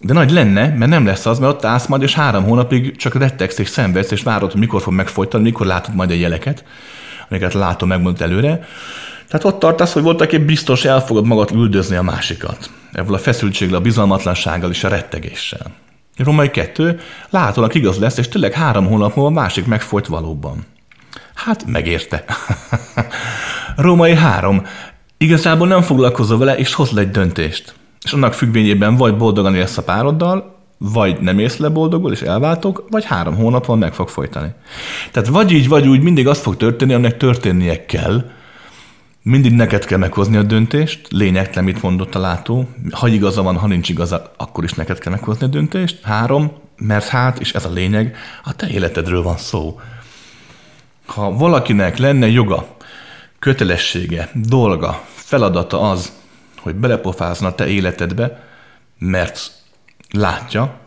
de 0.00 0.12
nagy 0.12 0.30
lenne, 0.30 0.68
mert 0.68 0.90
nem 0.90 1.06
lesz 1.06 1.26
az, 1.26 1.38
mert 1.38 1.52
ott 1.52 1.64
állsz 1.64 1.86
majd, 1.86 2.02
és 2.02 2.14
három 2.14 2.44
hónapig 2.44 2.96
csak 2.96 3.14
rettegsz 3.14 3.58
és 3.58 3.68
szenvedsz, 3.68 4.10
és 4.10 4.22
várod, 4.22 4.50
hogy 4.50 4.60
mikor 4.60 4.82
fog 4.82 4.92
megfojtani, 4.92 5.42
mikor 5.42 5.66
látod 5.66 5.94
majd 5.94 6.10
a 6.10 6.14
jeleket, 6.14 6.64
amiket 7.28 7.52
látom, 7.52 7.88
megmondott 7.88 8.20
előre. 8.20 8.66
Tehát 9.28 9.44
ott 9.44 9.58
tartasz, 9.58 9.92
hogy 9.92 10.02
voltak 10.02 10.32
egy 10.32 10.44
biztos 10.44 10.84
el 10.84 11.00
fogod 11.00 11.26
magad 11.26 11.50
üldözni 11.54 11.96
a 11.96 12.02
másikat. 12.02 12.70
Ebből 12.92 13.14
a 13.14 13.18
feszültséggel, 13.18 13.76
a 13.76 13.80
bizalmatlansággal 13.80 14.70
és 14.70 14.84
a 14.84 14.88
rettegéssel. 14.88 15.66
Római 16.16 16.50
kettő, 16.50 17.00
látólag 17.30 17.74
igaz 17.74 17.98
lesz, 17.98 18.18
és 18.18 18.28
tényleg 18.28 18.52
három 18.52 18.86
hónap 18.86 19.14
múlva 19.14 19.30
a 19.30 19.42
másik 19.42 19.66
megfolyt 19.66 20.06
valóban. 20.06 20.66
Hát 21.36 21.66
megérte. 21.66 22.24
Római 23.76 24.14
három. 24.14 24.62
Igazából 25.18 25.66
nem 25.66 25.82
foglalkozol 25.82 26.38
vele, 26.38 26.56
és 26.56 26.74
hoz 26.74 26.90
le 26.90 27.00
egy 27.00 27.10
döntést. 27.10 27.74
És 28.04 28.12
annak 28.12 28.32
függvényében 28.32 28.96
vagy 28.96 29.16
boldogan 29.16 29.54
élsz 29.54 29.76
a 29.76 29.82
pároddal, 29.82 30.54
vagy 30.78 31.20
nem 31.20 31.38
ész 31.38 31.56
le 31.56 31.68
boldogul, 31.68 32.12
és 32.12 32.20
elváltok, 32.20 32.84
vagy 32.90 33.04
három 33.04 33.36
hónap 33.36 33.66
van, 33.66 33.78
meg 33.78 33.94
fog 33.94 34.08
folytani. 34.08 34.48
Tehát 35.12 35.28
vagy 35.28 35.52
így, 35.52 35.68
vagy 35.68 35.88
úgy 35.88 36.02
mindig 36.02 36.28
az 36.28 36.40
fog 36.40 36.56
történni, 36.56 36.92
aminek 36.92 37.16
történnie 37.16 37.86
kell. 37.86 38.30
Mindig 39.22 39.52
neked 39.52 39.84
kell 39.84 39.98
meghozni 39.98 40.36
a 40.36 40.42
döntést, 40.42 41.06
lényegtelen, 41.10 41.64
mit 41.64 41.82
mondott 41.82 42.14
a 42.14 42.18
látó. 42.18 42.68
Ha 42.90 43.08
igaza 43.08 43.42
van, 43.42 43.56
ha 43.56 43.66
nincs 43.66 43.88
igaza, 43.88 44.32
akkor 44.36 44.64
is 44.64 44.72
neked 44.72 44.98
kell 44.98 45.12
meghozni 45.12 45.46
a 45.46 45.48
döntést. 45.48 46.02
Három, 46.02 46.52
mert 46.76 47.08
hát, 47.08 47.38
és 47.38 47.52
ez 47.52 47.64
a 47.64 47.72
lényeg, 47.72 48.16
a 48.44 48.54
te 48.54 48.68
életedről 48.68 49.22
van 49.22 49.36
szó. 49.36 49.80
Ha 51.06 51.32
valakinek 51.32 51.96
lenne 51.96 52.28
joga 52.28 52.76
kötelessége, 53.38 54.30
dolga, 54.34 55.02
feladata 55.14 55.90
az, 55.90 56.12
hogy 56.60 56.74
belepofázna 56.74 57.54
te 57.54 57.66
életedbe, 57.66 58.44
mert 58.98 59.50
látja, 60.10 60.78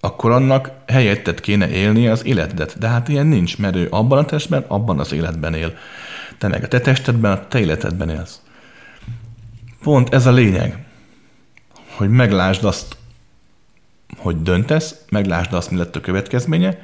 akkor 0.00 0.30
annak 0.30 0.70
helyettet 0.86 1.40
kéne 1.40 1.68
élni 1.70 2.08
az 2.08 2.24
életedet. 2.24 2.78
De 2.78 2.88
hát 2.88 3.08
ilyen 3.08 3.26
nincs, 3.26 3.58
mert 3.58 3.76
ő 3.76 3.86
abban 3.90 4.18
a 4.18 4.24
testben, 4.24 4.64
abban 4.68 4.98
az 4.98 5.12
életben 5.12 5.54
él. 5.54 5.76
Te 6.38 6.48
meg 6.48 6.62
a 6.62 6.68
te 6.68 6.80
testedben, 6.80 7.32
a 7.32 7.48
te 7.48 7.60
életedben 7.60 8.08
élsz. 8.08 8.40
Pont 9.82 10.14
ez 10.14 10.26
a 10.26 10.32
lényeg, 10.32 10.84
hogy 11.96 12.08
meglásd 12.08 12.64
azt, 12.64 12.96
hogy 14.16 14.42
döntesz, 14.42 14.94
meglásd 15.08 15.52
azt, 15.52 15.70
mi 15.70 15.76
lett 15.76 15.96
a 15.96 16.00
következménye, 16.00 16.78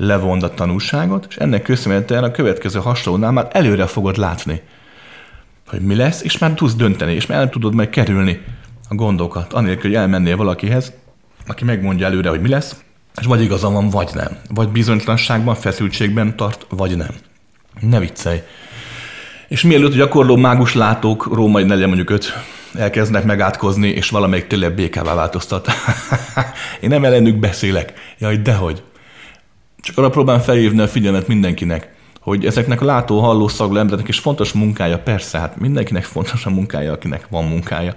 levond 0.00 0.42
a 0.42 0.54
tanulságot, 0.54 1.26
és 1.28 1.36
ennek 1.36 1.62
köszönhetően 1.62 2.24
a 2.24 2.30
következő 2.30 2.78
hasonlónál 2.78 3.32
már 3.32 3.48
előre 3.52 3.86
fogod 3.86 4.16
látni, 4.16 4.60
hogy 5.68 5.80
mi 5.80 5.94
lesz, 5.94 6.22
és 6.22 6.38
már 6.38 6.54
tudsz 6.54 6.74
dönteni, 6.74 7.12
és 7.12 7.26
már 7.26 7.38
el 7.38 7.48
tudod 7.48 7.74
meg 7.74 7.90
kerülni 7.90 8.40
a 8.88 8.94
gondokat, 8.94 9.52
anélkül, 9.52 9.90
hogy 9.90 9.98
elmennél 9.98 10.36
valakihez, 10.36 10.92
aki 11.46 11.64
megmondja 11.64 12.06
előre, 12.06 12.28
hogy 12.28 12.40
mi 12.40 12.48
lesz, 12.48 12.76
és 13.20 13.26
vagy 13.26 13.42
igaza 13.42 13.70
van, 13.70 13.88
vagy 13.88 14.10
nem. 14.14 14.38
Vagy 14.48 14.68
bizonytalanságban, 14.68 15.54
feszültségben 15.54 16.36
tart, 16.36 16.66
vagy 16.68 16.96
nem. 16.96 17.14
Ne 17.80 17.98
viccelj. 17.98 18.42
És 19.48 19.62
mielőtt 19.62 19.92
a 19.92 19.96
gyakorló 19.96 20.36
mágus 20.36 20.74
látók, 20.74 21.34
római 21.34 21.64
negyen 21.64 21.88
mondjuk 21.88 22.10
öt, 22.10 22.32
elkezdenek 22.74 23.24
megátkozni, 23.24 23.88
és 23.88 24.10
valamelyik 24.10 24.46
tényleg 24.46 24.74
békává 24.74 25.14
változtat. 25.14 25.68
Én 26.80 26.88
nem 26.88 27.04
ellenük 27.04 27.36
beszélek. 27.36 27.92
Jaj, 28.18 28.36
dehogy. 28.36 28.82
Csak 29.80 29.98
arra 29.98 30.10
próbálom 30.10 30.40
felhívni 30.40 30.80
a 30.80 30.88
figyelmet 30.88 31.28
mindenkinek, 31.28 31.94
hogy 32.20 32.46
ezeknek 32.46 32.80
a 32.80 32.84
látó, 32.84 33.20
halló, 33.20 33.48
szagló 33.48 33.78
embereknek 33.78 34.08
is 34.08 34.18
fontos 34.18 34.52
munkája, 34.52 34.98
persze, 34.98 35.38
hát 35.38 35.56
mindenkinek 35.56 36.04
fontos 36.04 36.46
a 36.46 36.50
munkája, 36.50 36.92
akinek 36.92 37.26
van 37.28 37.44
munkája. 37.44 37.94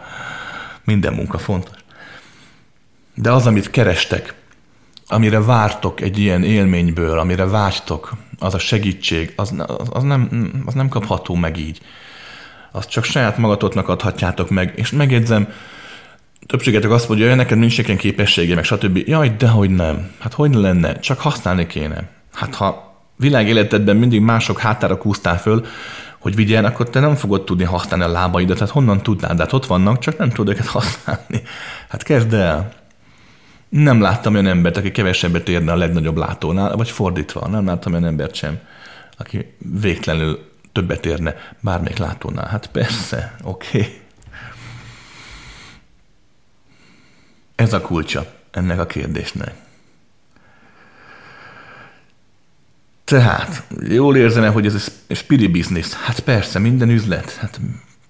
Minden 0.83 1.13
munka 1.13 1.37
fontos. 1.37 1.77
De 3.15 3.31
az, 3.31 3.47
amit 3.47 3.69
kerestek, 3.69 4.33
amire 5.07 5.41
vártok 5.41 6.01
egy 6.01 6.17
ilyen 6.19 6.43
élményből, 6.43 7.19
amire 7.19 7.45
vágytok, 7.45 8.13
az 8.39 8.53
a 8.53 8.59
segítség, 8.59 9.33
az, 9.35 9.53
az, 9.57 9.87
az, 9.89 10.03
nem, 10.03 10.51
az 10.65 10.73
nem 10.73 10.89
kapható 10.89 11.35
meg 11.35 11.57
így. 11.57 11.81
Azt 12.71 12.89
csak 12.89 13.03
saját 13.03 13.37
magatoknak 13.37 13.89
adhatjátok 13.89 14.49
meg, 14.49 14.73
és 14.75 14.91
megjegyzem, 14.91 15.47
többségetek 16.45 16.91
azt 16.91 17.07
mondja, 17.07 17.27
hogy 17.27 17.35
neked 17.35 17.57
nincs 17.57 17.77
ilyen 17.77 17.97
képessége, 17.97 18.55
meg 18.55 18.63
stb. 18.63 18.97
Jaj, 19.05 19.35
dehogy 19.37 19.69
nem. 19.69 20.11
Hát 20.19 20.33
hogy 20.33 20.53
lenne? 20.53 20.99
Csak 20.99 21.19
használni 21.19 21.67
kéne. 21.67 22.09
Hát 22.33 22.55
ha 22.55 22.93
világéletedben 23.15 23.95
mindig 23.95 24.21
mások 24.21 24.59
hátára 24.59 24.97
kúztál 24.97 25.39
föl, 25.39 25.65
hogy 26.19 26.35
vigyen, 26.35 26.65
akkor 26.65 26.89
te 26.89 26.99
nem 26.99 27.15
fogod 27.15 27.43
tudni 27.43 27.63
használni 27.63 28.03
a 28.03 28.07
lábaidat. 28.07 28.59
Hát 28.59 28.69
honnan 28.69 29.03
tudnád? 29.03 29.39
Hát 29.39 29.53
ott 29.53 29.65
vannak, 29.65 29.99
csak 29.99 30.17
nem 30.17 30.29
tudod 30.29 30.53
őket 30.53 30.67
használni. 30.67 31.41
Hát 31.89 32.03
kezd 32.03 32.33
el. 32.33 32.73
Nem 33.69 34.01
láttam 34.01 34.33
olyan 34.33 34.47
embert, 34.47 34.77
aki 34.77 34.91
kevesebbet 34.91 35.49
érne 35.49 35.71
a 35.71 35.75
legnagyobb 35.75 36.17
látónál, 36.17 36.75
vagy 36.75 36.89
fordítva. 36.89 37.47
Nem 37.47 37.65
láttam 37.65 37.91
olyan 37.91 38.05
embert 38.05 38.35
sem, 38.35 38.59
aki 39.17 39.55
végtelenül 39.81 40.51
többet 40.71 41.05
érne 41.05 41.35
bármelyik 41.59 41.97
látónál. 41.97 42.47
Hát 42.47 42.67
persze, 42.67 43.35
oké. 43.43 43.77
Okay. 43.77 44.01
Ez 47.55 47.73
a 47.73 47.81
kulcsa 47.81 48.25
ennek 48.51 48.79
a 48.79 48.85
kérdésnek. 48.85 49.53
Tehát, 53.03 53.63
jól 53.89 54.17
érzem 54.17 54.51
hogy 54.51 54.65
ez 54.65 54.91
egy 55.07 55.17
spiri 55.17 55.47
business. 55.47 55.93
Hát 55.93 56.19
persze, 56.19 56.59
minden 56.59 56.89
üzlet. 56.89 57.35
Hát 57.35 57.59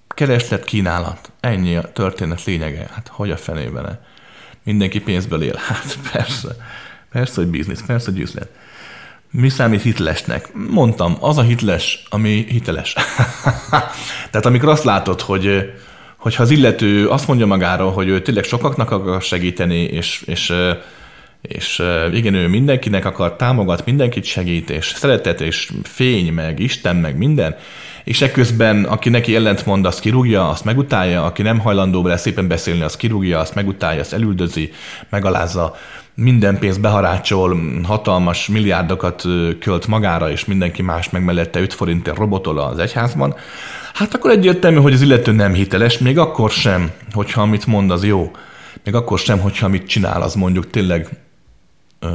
kereslet, 0.08 0.64
kínálat. 0.64 1.30
Ennyi 1.40 1.76
a 1.76 1.92
történet 1.92 2.44
lényege. 2.44 2.88
Hát 2.92 3.08
hogy 3.08 3.30
a 3.30 3.36
fenében? 3.36 4.00
Mindenki 4.62 5.00
pénzből 5.00 5.42
él. 5.42 5.60
Hát 5.68 5.98
persze. 6.12 6.56
Persze, 7.10 7.34
hogy 7.34 7.46
biznisz, 7.46 7.82
persze, 7.86 8.10
hogy 8.10 8.20
üzlet. 8.20 8.48
Mi 9.30 9.48
számít 9.48 9.82
hitlesnek? 9.82 10.48
Mondtam, 10.52 11.16
az 11.20 11.38
a 11.38 11.42
hitles, 11.42 12.02
ami 12.08 12.46
hiteles. 12.48 12.94
Tehát 14.30 14.46
amikor 14.46 14.68
azt 14.68 14.84
látod, 14.84 15.20
hogy 15.20 15.72
hogyha 16.24 16.42
az 16.42 16.50
illető 16.50 17.08
azt 17.08 17.26
mondja 17.26 17.46
magáról, 17.46 17.92
hogy 17.92 18.08
ő 18.08 18.22
tényleg 18.22 18.44
sokaknak 18.44 18.90
akar 18.90 19.22
segíteni, 19.22 19.82
és, 19.82 20.22
és, 20.26 20.52
és 21.42 21.82
igen, 22.12 22.34
ő 22.34 22.48
mindenkinek 22.48 23.04
akar, 23.04 23.36
támogat, 23.36 23.84
mindenkit 23.84 24.24
segít, 24.24 24.70
és 24.70 24.86
szeretet, 24.86 25.40
és 25.40 25.70
fény, 25.82 26.32
meg 26.32 26.58
Isten, 26.60 26.96
meg 26.96 27.16
minden, 27.16 27.56
és 28.04 28.22
ekközben, 28.22 28.84
aki 28.84 29.08
neki 29.08 29.36
ellentmond, 29.36 29.86
azt 29.86 30.00
kirúgja, 30.00 30.48
azt 30.48 30.64
megutálja, 30.64 31.24
aki 31.24 31.42
nem 31.42 31.58
hajlandó 31.58 32.02
vele 32.02 32.16
szépen 32.16 32.48
beszélni, 32.48 32.82
azt 32.82 32.96
kirúgja, 32.96 33.38
azt 33.38 33.54
megutálja, 33.54 34.00
azt 34.00 34.12
elüldözi, 34.12 34.72
megalázza, 35.08 35.76
minden 36.14 36.58
pénzt 36.58 36.80
beharácsol, 36.80 37.60
hatalmas 37.84 38.48
milliárdokat 38.48 39.24
költ 39.60 39.86
magára, 39.86 40.30
és 40.30 40.44
mindenki 40.44 40.82
más 40.82 41.10
meg 41.10 41.24
mellette 41.24 41.60
5 41.60 41.74
forintért 41.74 42.16
robotol 42.16 42.58
az 42.58 42.78
egyházban, 42.78 43.34
hát 43.94 44.14
akkor 44.14 44.30
egyértelmű, 44.30 44.78
hogy 44.78 44.92
az 44.92 45.02
illető 45.02 45.32
nem 45.32 45.52
hiteles, 45.54 45.98
még 45.98 46.18
akkor 46.18 46.50
sem, 46.50 46.90
hogyha 47.12 47.42
amit 47.42 47.66
mond, 47.66 47.90
az 47.90 48.04
jó. 48.04 48.30
Még 48.84 48.94
akkor 48.94 49.18
sem, 49.18 49.38
hogyha 49.38 49.66
amit 49.66 49.88
csinál, 49.88 50.22
az 50.22 50.34
mondjuk 50.34 50.70
tényleg 50.70 51.08
ö, 51.98 52.08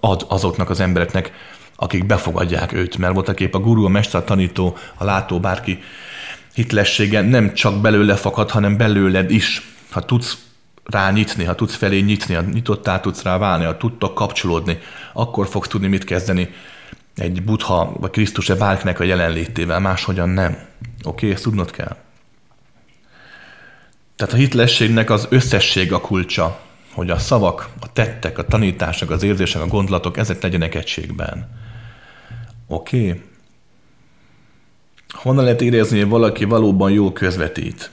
ad 0.00 0.26
azoknak 0.28 0.70
az 0.70 0.80
embereknek, 0.80 1.32
akik 1.76 2.06
befogadják 2.06 2.72
őt, 2.72 2.98
mert 2.98 3.14
voltak 3.14 3.40
épp 3.40 3.54
a 3.54 3.58
guru, 3.58 3.84
a 3.84 3.88
mester, 3.88 4.20
a 4.20 4.24
tanító, 4.24 4.76
a 4.94 5.04
látó, 5.04 5.40
bárki 5.40 5.82
hitlessége 6.54 7.20
nem 7.20 7.54
csak 7.54 7.80
belőle 7.80 8.14
fakad, 8.16 8.50
hanem 8.50 8.76
belőled 8.76 9.30
is. 9.30 9.62
Ha 9.90 10.00
tudsz 10.00 10.38
rá 10.84 11.10
nyitni, 11.10 11.44
ha 11.44 11.54
tudsz 11.54 11.74
felé 11.74 12.00
nyitni, 12.00 12.34
ha 12.34 12.40
nyitottá 12.40 13.00
tudsz 13.00 13.22
rá 13.22 13.38
válni, 13.38 13.64
ha 13.64 13.76
tudtok 13.76 14.14
kapcsolódni, 14.14 14.78
akkor 15.12 15.48
fogsz 15.48 15.68
tudni 15.68 15.86
mit 15.86 16.04
kezdeni 16.04 16.48
egy 17.16 17.42
buddha 17.42 17.92
vagy 17.98 18.10
Krisztus-e 18.10 18.54
bárkinek 18.54 19.00
a 19.00 19.04
jelenlétével, 19.04 19.80
máshogyan 19.80 20.28
nem. 20.28 20.50
Oké, 20.52 20.66
okay, 21.04 21.30
ezt 21.30 21.42
tudnod 21.42 21.70
kell. 21.70 21.96
Tehát 24.16 24.34
a 24.34 24.36
hitlességnek 24.36 25.10
az 25.10 25.26
összesség 25.30 25.92
a 25.92 26.00
kulcsa, 26.00 26.60
hogy 26.92 27.10
a 27.10 27.18
szavak, 27.18 27.68
a 27.80 27.92
tettek, 27.92 28.38
a 28.38 28.44
tanítások, 28.44 29.10
az 29.10 29.22
érzések, 29.22 29.62
a 29.62 29.66
gondolatok, 29.66 30.16
ezek 30.16 30.42
legyenek 30.42 30.74
egységben. 30.74 31.62
Oké? 32.66 33.08
Okay? 33.08 33.22
Honnan 35.08 35.44
lehet 35.44 35.62
érezni, 35.62 35.98
hogy 35.98 36.08
valaki 36.08 36.44
valóban 36.44 36.90
jól 36.90 37.12
közvetít? 37.12 37.90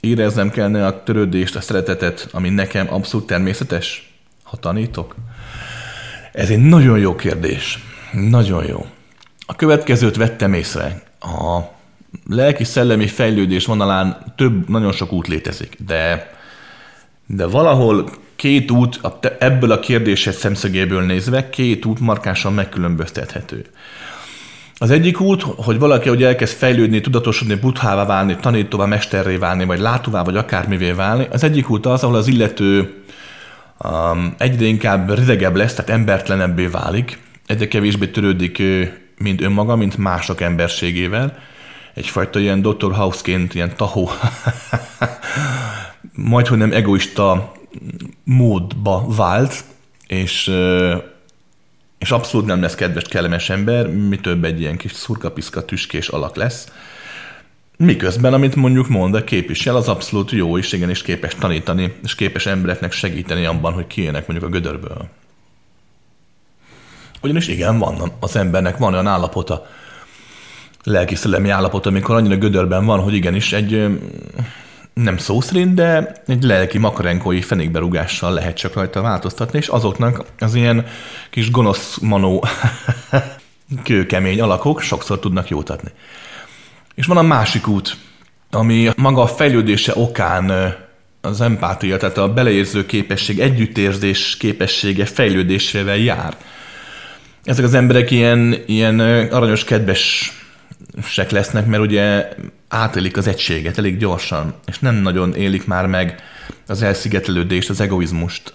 Éreznem 0.00 0.50
kellene 0.50 0.86
a 0.86 1.02
törődést, 1.02 1.56
a 1.56 1.60
szeretetet, 1.60 2.28
ami 2.32 2.48
nekem 2.48 2.92
abszolút 2.92 3.26
természetes, 3.26 4.14
ha 4.42 4.56
tanítok? 4.56 5.14
Ez 6.32 6.50
egy 6.50 6.58
nagyon 6.58 6.98
jó 6.98 7.14
kérdés. 7.14 7.78
Nagyon 8.12 8.66
jó. 8.66 8.86
A 9.46 9.56
következőt 9.56 10.16
vettem 10.16 10.52
észre. 10.52 11.02
A 11.20 11.60
lelki-szellemi 12.28 13.06
fejlődés 13.06 13.66
vonalán 13.66 14.32
több, 14.36 14.68
nagyon 14.68 14.92
sok 14.92 15.12
út 15.12 15.28
létezik, 15.28 15.76
de, 15.86 16.30
de 17.26 17.46
valahol 17.46 18.10
két 18.40 18.70
út, 18.70 19.00
ebből 19.38 19.70
a 19.70 19.80
kérdésed 19.80 20.34
szemszögéből 20.34 21.02
nézve, 21.02 21.50
két 21.50 21.84
út 21.84 22.00
markánsan 22.00 22.52
megkülönböztethető. 22.52 23.64
Az 24.78 24.90
egyik 24.90 25.20
út, 25.20 25.42
hogy 25.42 25.78
valaki, 25.78 26.08
hogy 26.08 26.22
elkezd 26.22 26.56
fejlődni, 26.56 27.00
tudatosodni, 27.00 27.54
buthává 27.54 28.06
válni, 28.06 28.36
tanítóvá, 28.40 28.84
mesterré 28.84 29.36
válni, 29.36 29.64
vagy 29.64 29.78
látóvá, 29.78 30.22
vagy 30.22 30.36
akármivé 30.36 30.90
válni. 30.90 31.26
Az 31.30 31.44
egyik 31.44 31.70
út 31.70 31.86
az, 31.86 32.02
ahol 32.02 32.16
az 32.16 32.26
illető 32.26 32.94
um, 33.84 34.34
egyre 34.38 34.64
inkább 34.64 35.18
ridegebb 35.18 35.56
lesz, 35.56 35.74
tehát 35.74 35.90
embertlenebbé 35.90 36.66
válik, 36.66 37.18
egyre 37.46 37.68
kevésbé 37.68 38.06
törődik 38.06 38.62
mint 39.18 39.40
önmaga, 39.40 39.76
mint 39.76 39.96
mások 39.96 40.40
emberségével. 40.40 41.38
Egyfajta 41.94 42.38
ilyen 42.38 42.62
Dr. 42.62 42.92
House-ként, 42.92 43.54
ilyen 43.54 43.76
tahó, 43.76 44.10
majd 46.32 46.46
hogy 46.46 46.58
nem 46.58 46.72
egoista 46.72 47.52
módba 48.24 49.04
vált, 49.08 49.64
és, 50.06 50.52
és 51.98 52.10
abszolút 52.10 52.46
nem 52.46 52.60
lesz 52.60 52.74
kedves, 52.74 53.04
kellemes 53.04 53.50
ember, 53.50 53.88
mi 53.88 54.16
több 54.16 54.44
egy 54.44 54.60
ilyen 54.60 54.76
kis 54.76 54.92
szurkapiszka 54.92 55.64
tüskés 55.64 56.08
alak 56.08 56.36
lesz. 56.36 56.68
Miközben, 57.76 58.32
amit 58.32 58.56
mondjuk 58.56 58.88
mond, 58.88 59.14
a 59.14 59.24
képvisel, 59.24 59.76
az 59.76 59.88
abszolút 59.88 60.30
jó, 60.30 60.58
és 60.58 60.72
igenis 60.72 61.02
képes 61.02 61.34
tanítani, 61.34 61.94
és 62.02 62.14
képes 62.14 62.46
embereknek 62.46 62.92
segíteni 62.92 63.44
abban, 63.44 63.72
hogy 63.72 63.86
kijönnek 63.86 64.26
mondjuk 64.26 64.50
a 64.50 64.52
gödörből. 64.52 65.08
Ugyanis 67.22 67.48
igen, 67.48 67.78
van 67.78 68.12
az 68.20 68.36
embernek 68.36 68.78
van 68.78 68.92
olyan 68.92 69.06
állapota, 69.06 69.66
lelki-szellemi 70.84 71.48
állapota, 71.48 71.88
amikor 71.88 72.14
annyira 72.14 72.36
gödörben 72.36 72.84
van, 72.84 73.00
hogy 73.00 73.14
igenis 73.14 73.52
egy 73.52 73.88
nem 74.94 75.18
szó 75.18 75.40
szerint, 75.40 75.74
de 75.74 76.12
egy 76.26 76.42
lelki 76.42 76.78
makarenkói 76.78 77.42
fenékberúgással 77.42 78.32
lehet 78.32 78.56
csak 78.56 78.74
rajta 78.74 79.00
változtatni, 79.00 79.58
és 79.58 79.68
azoknak 79.68 80.24
az 80.38 80.54
ilyen 80.54 80.86
kis 81.30 81.50
gonosz 81.50 81.98
manó 81.98 82.44
kőkemény 83.84 84.40
alakok 84.40 84.80
sokszor 84.80 85.18
tudnak 85.18 85.48
jót 85.48 85.70
adni. 85.70 85.90
És 86.94 87.06
van 87.06 87.16
a 87.16 87.22
másik 87.22 87.68
út, 87.68 87.96
ami 88.50 88.90
maga 88.96 89.22
a 89.22 89.26
fejlődése 89.26 89.92
okán 89.96 90.74
az 91.20 91.40
empátia, 91.40 91.96
tehát 91.96 92.18
a 92.18 92.32
beleérző 92.32 92.86
képesség, 92.86 93.40
együttérzés 93.40 94.36
képessége 94.36 95.04
fejlődésével 95.04 95.96
jár. 95.96 96.36
Ezek 97.44 97.64
az 97.64 97.74
emberek 97.74 98.10
ilyen, 98.10 98.56
ilyen 98.66 99.00
aranyos, 99.30 99.64
kedvesek 101.00 101.30
lesznek, 101.30 101.66
mert 101.66 101.82
ugye 101.82 102.28
átélik 102.68 103.16
az 103.16 103.26
egységet 103.26 103.78
elég 103.78 103.98
gyorsan, 103.98 104.54
és 104.66 104.78
nem 104.78 104.94
nagyon 104.94 105.34
élik 105.34 105.66
már 105.66 105.86
meg 105.86 106.22
az 106.66 106.82
elszigetelődést, 106.82 107.70
az 107.70 107.80
egoizmust. 107.80 108.54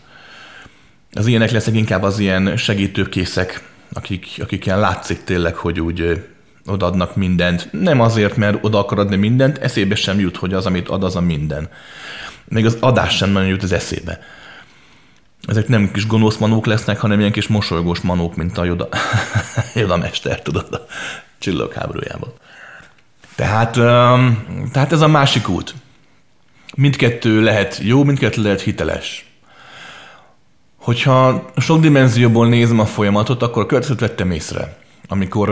Az 1.13 1.27
ilyenek 1.27 1.51
lesznek 1.51 1.75
inkább 1.75 2.03
az 2.03 2.19
ilyen 2.19 2.57
segítőkészek, 2.57 3.63
akik, 3.93 4.27
akik 4.39 4.65
ilyen 4.65 4.79
látszik 4.79 5.23
tényleg, 5.23 5.55
hogy 5.55 5.79
úgy 5.79 6.23
odaadnak 6.65 7.15
mindent. 7.15 7.67
Nem 7.71 8.01
azért, 8.01 8.35
mert 8.35 8.57
oda 8.61 8.79
akar 8.79 8.99
adni 8.99 9.15
mindent, 9.15 9.57
eszébe 9.57 9.95
sem 9.95 10.19
jut, 10.19 10.37
hogy 10.37 10.53
az, 10.53 10.65
amit 10.65 10.89
ad, 10.89 11.03
az 11.03 11.15
a 11.15 11.21
minden. 11.21 11.69
Még 12.45 12.65
az 12.65 12.77
adás 12.79 13.15
sem 13.15 13.29
nagyon 13.29 13.49
jut 13.49 13.63
az 13.63 13.71
eszébe. 13.71 14.19
Ezek 15.47 15.67
nem 15.67 15.91
kis 15.91 16.07
gonosz 16.07 16.37
manók 16.37 16.65
lesznek, 16.65 16.99
hanem 16.99 17.19
ilyen 17.19 17.31
kis 17.31 17.47
mosolygós 17.47 17.99
manók, 17.99 18.35
mint 18.35 18.57
a 18.57 18.63
Joda, 18.63 18.87
Joda 19.75 19.97
mester, 19.97 20.41
tudod, 20.41 20.67
a 20.71 20.85
csillagok 21.37 21.73
háborújában. 21.73 22.33
Tehát, 23.35 23.71
tehát 24.71 24.91
ez 24.91 25.01
a 25.01 25.07
másik 25.07 25.49
út. 25.49 25.73
Mindkettő 26.75 27.41
lehet 27.41 27.79
jó, 27.81 28.03
mindkettő 28.03 28.41
lehet 28.41 28.61
hiteles. 28.61 29.25
Hogyha 30.75 31.49
sok 31.57 31.79
dimenzióból 31.79 32.47
nézem 32.47 32.79
a 32.79 32.85
folyamatot, 32.85 33.41
akkor 33.41 33.63
a 33.63 33.65
következőt 33.65 33.99
vettem 33.99 34.31
észre. 34.31 34.77
Amikor 35.07 35.49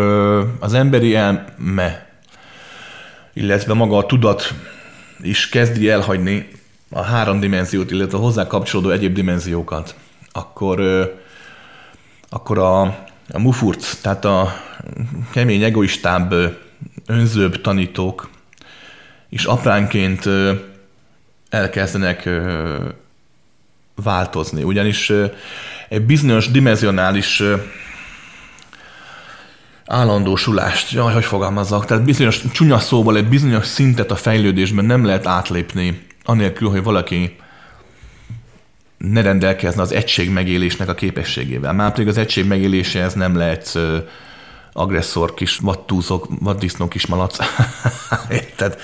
az 0.60 0.73
emberi 0.73 1.15
elme, 1.15 2.10
illetve 3.34 3.73
maga 3.73 3.97
a 3.97 4.06
tudat 4.06 4.53
is 5.21 5.49
kezdi 5.49 5.89
elhagyni 5.89 6.47
a 6.93 7.01
három 7.01 7.39
dimenziót, 7.39 7.91
illetve 7.91 8.17
a 8.17 8.21
hozzá 8.21 8.47
kapcsolódó 8.47 8.89
egyéb 8.89 9.13
dimenziókat, 9.13 9.95
akkor, 10.32 10.82
akkor 12.29 12.58
a, 12.58 12.82
a 13.29 13.39
mufurc, 13.39 14.01
tehát 14.01 14.25
a 14.25 14.53
kemény, 15.32 15.63
egoistább, 15.63 16.34
önzőbb 17.06 17.62
tanítók 17.62 18.29
is 19.29 19.45
apránként 19.45 20.29
elkezdenek 21.49 22.29
változni. 23.95 24.63
Ugyanis 24.63 25.12
egy 25.89 26.01
bizonyos 26.01 26.51
dimenzionális 26.51 27.43
állandósulást, 29.86 30.91
jaj, 30.91 31.13
hogy 31.13 31.25
fogalmazzak, 31.25 31.86
tehát 31.86 32.03
bizonyos 32.03 32.41
csúnya 32.51 32.79
szóval 32.79 33.17
egy 33.17 33.27
bizonyos 33.27 33.65
szintet 33.65 34.12
a 34.12 34.15
fejlődésben 34.15 34.86
nem 34.86 35.06
lehet 35.06 35.27
átlépni, 35.27 36.12
anélkül, 36.25 36.69
hogy 36.69 36.83
valaki 36.83 37.36
ne 38.97 39.21
rendelkezne 39.21 39.81
az 39.81 39.91
egység 39.91 40.29
megélésnek 40.29 40.89
a 40.89 40.93
képességével. 40.93 41.73
Már 41.73 41.91
pedig 41.91 42.07
az 42.07 42.17
egység 42.17 42.45
megéléséhez 42.45 43.13
nem 43.13 43.36
lehet 43.36 43.79
agresszor 44.73 45.33
kis 45.33 45.57
vattúzok, 45.57 46.27
vaddisznó 46.39 46.88
kis 46.88 47.05
malac. 47.05 47.38
Tehát 48.57 48.77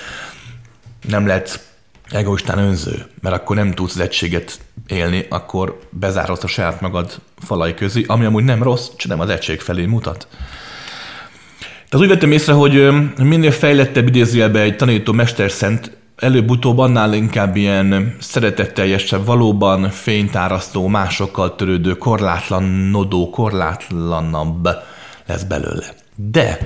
nem 1.08 1.26
lehet 1.26 1.68
egoistán 2.10 2.58
önző, 2.58 3.06
mert 3.20 3.34
akkor 3.34 3.56
nem 3.56 3.72
tudsz 3.72 3.94
az 3.94 4.00
egységet 4.00 4.60
élni, 4.86 5.26
akkor 5.28 5.80
bezárod 5.90 6.38
a 6.42 6.46
saját 6.46 6.80
magad 6.80 7.20
falai 7.38 7.74
közé, 7.74 8.04
ami 8.06 8.24
amúgy 8.24 8.44
nem 8.44 8.62
rossz, 8.62 8.88
csak 8.96 9.10
nem 9.10 9.20
az 9.20 9.28
egység 9.28 9.60
felé 9.60 9.86
mutat. 9.86 10.26
Tehát 11.88 12.06
úgy 12.06 12.08
vettem 12.08 12.32
észre, 12.32 12.52
hogy 12.52 12.88
minél 13.16 13.50
fejlettebb 13.50 14.06
idézőjelbe 14.08 14.60
egy 14.60 14.76
tanító 14.76 15.12
mesterszent, 15.12 15.98
előbb-utóbb 16.20 16.78
annál 16.78 17.14
inkább 17.14 17.56
ilyen 17.56 18.16
szeretetteljesebb, 18.18 19.24
valóban 19.24 19.90
fénytárasztó, 19.90 20.86
másokkal 20.86 21.56
törődő, 21.56 21.92
korlátlanodó, 21.92 23.30
korlátlanabb 23.30 24.68
lesz 25.26 25.42
belőle. 25.42 25.94
De 26.14 26.58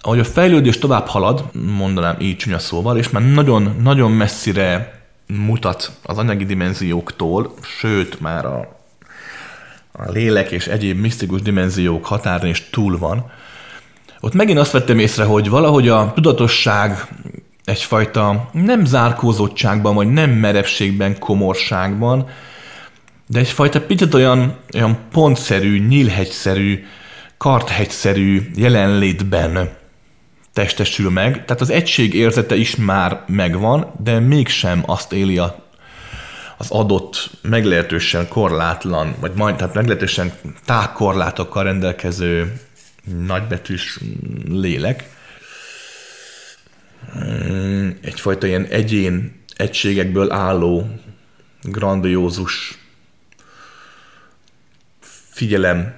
ahogy 0.00 0.18
a 0.18 0.24
fejlődés 0.24 0.78
tovább 0.78 1.06
halad, 1.06 1.44
mondanám 1.76 2.16
így 2.18 2.36
csúnya 2.36 2.58
szóval, 2.58 2.98
és 2.98 3.10
már 3.10 3.22
nagyon-nagyon 3.22 4.10
messzire 4.10 5.00
mutat 5.26 5.92
az 6.02 6.18
anyagi 6.18 6.44
dimenzióktól, 6.44 7.54
sőt 7.78 8.20
már 8.20 8.44
a, 8.44 8.78
a 9.92 10.10
lélek 10.10 10.50
és 10.50 10.66
egyéb 10.66 11.00
misztikus 11.00 11.42
dimenziók 11.42 12.04
határon 12.04 12.50
is 12.50 12.68
túl 12.70 12.98
van, 12.98 13.30
ott 14.20 14.34
megint 14.34 14.58
azt 14.58 14.72
vettem 14.72 14.98
észre, 14.98 15.24
hogy 15.24 15.48
valahogy 15.48 15.88
a 15.88 16.12
tudatosság 16.14 17.08
egyfajta 17.66 18.50
nem 18.52 18.84
zárkózottságban, 18.84 19.94
vagy 19.94 20.12
nem 20.12 20.30
merevségben, 20.30 21.18
komorságban, 21.18 22.28
de 23.26 23.38
egyfajta 23.38 23.80
picit 23.80 24.14
olyan, 24.14 24.56
olyan 24.74 24.98
pontszerű, 25.10 25.86
nyílhegyszerű, 25.86 26.84
karthegyszerű 27.36 28.50
jelenlétben 28.54 29.70
testesül 30.52 31.10
meg. 31.10 31.44
Tehát 31.44 31.60
az 31.60 31.70
egység 31.70 32.14
érzete 32.14 32.56
is 32.56 32.76
már 32.76 33.24
megvan, 33.26 33.92
de 34.02 34.18
mégsem 34.18 34.82
azt 34.86 35.12
éli 35.12 35.38
a, 35.38 35.64
az 36.56 36.70
adott 36.70 37.30
meglehetősen 37.42 38.28
korlátlan, 38.28 39.14
vagy 39.20 39.32
majd, 39.34 39.56
tehát 39.56 39.74
meglehetősen 39.74 40.32
tágkorlátokkal 40.64 41.62
rendelkező 41.64 42.60
nagybetűs 43.26 43.98
lélek. 44.48 45.15
Egyfajta 48.00 48.46
ilyen 48.46 48.64
egyén 48.64 49.42
egységekből 49.56 50.32
álló, 50.32 51.00
grandiózus 51.62 52.78
figyelem 55.30 55.94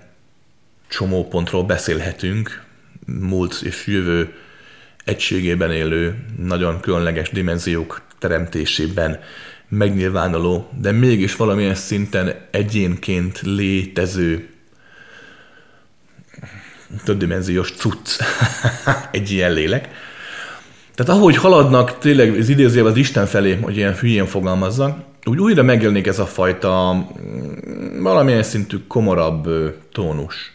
csomópontról 0.88 1.64
beszélhetünk, 1.64 2.64
múlt 3.06 3.60
és 3.62 3.86
jövő 3.86 4.34
egységében 5.04 5.72
élő, 5.72 6.24
nagyon 6.38 6.80
különleges 6.80 7.30
dimenziók 7.30 8.02
teremtésében 8.18 9.20
megnyilvánuló, 9.68 10.70
de 10.80 10.92
mégis 10.92 11.36
valamilyen 11.36 11.74
szinten 11.74 12.34
egyénként 12.50 13.40
létező 13.42 14.48
többdimenziós 17.04 17.72
cucc 17.72 18.20
egy 19.10 19.30
ilyen 19.30 19.52
lélek. 19.52 19.88
Tehát 20.98 21.20
ahogy 21.20 21.36
haladnak 21.36 21.98
tényleg 21.98 22.38
az 22.38 22.48
idézőjelben 22.48 22.92
az 22.92 22.98
Isten 22.98 23.26
felé, 23.26 23.54
hogy 23.54 23.76
ilyen 23.76 23.94
hülyén 23.94 24.26
fogalmazzak, 24.26 24.98
úgy 25.24 25.38
újra 25.38 25.62
megjelenik 25.62 26.06
ez 26.06 26.18
a 26.18 26.26
fajta 26.26 26.94
mm, 26.94 28.02
valamilyen 28.02 28.42
szintű 28.42 28.76
komorabb 28.86 29.48
tónus. 29.92 30.52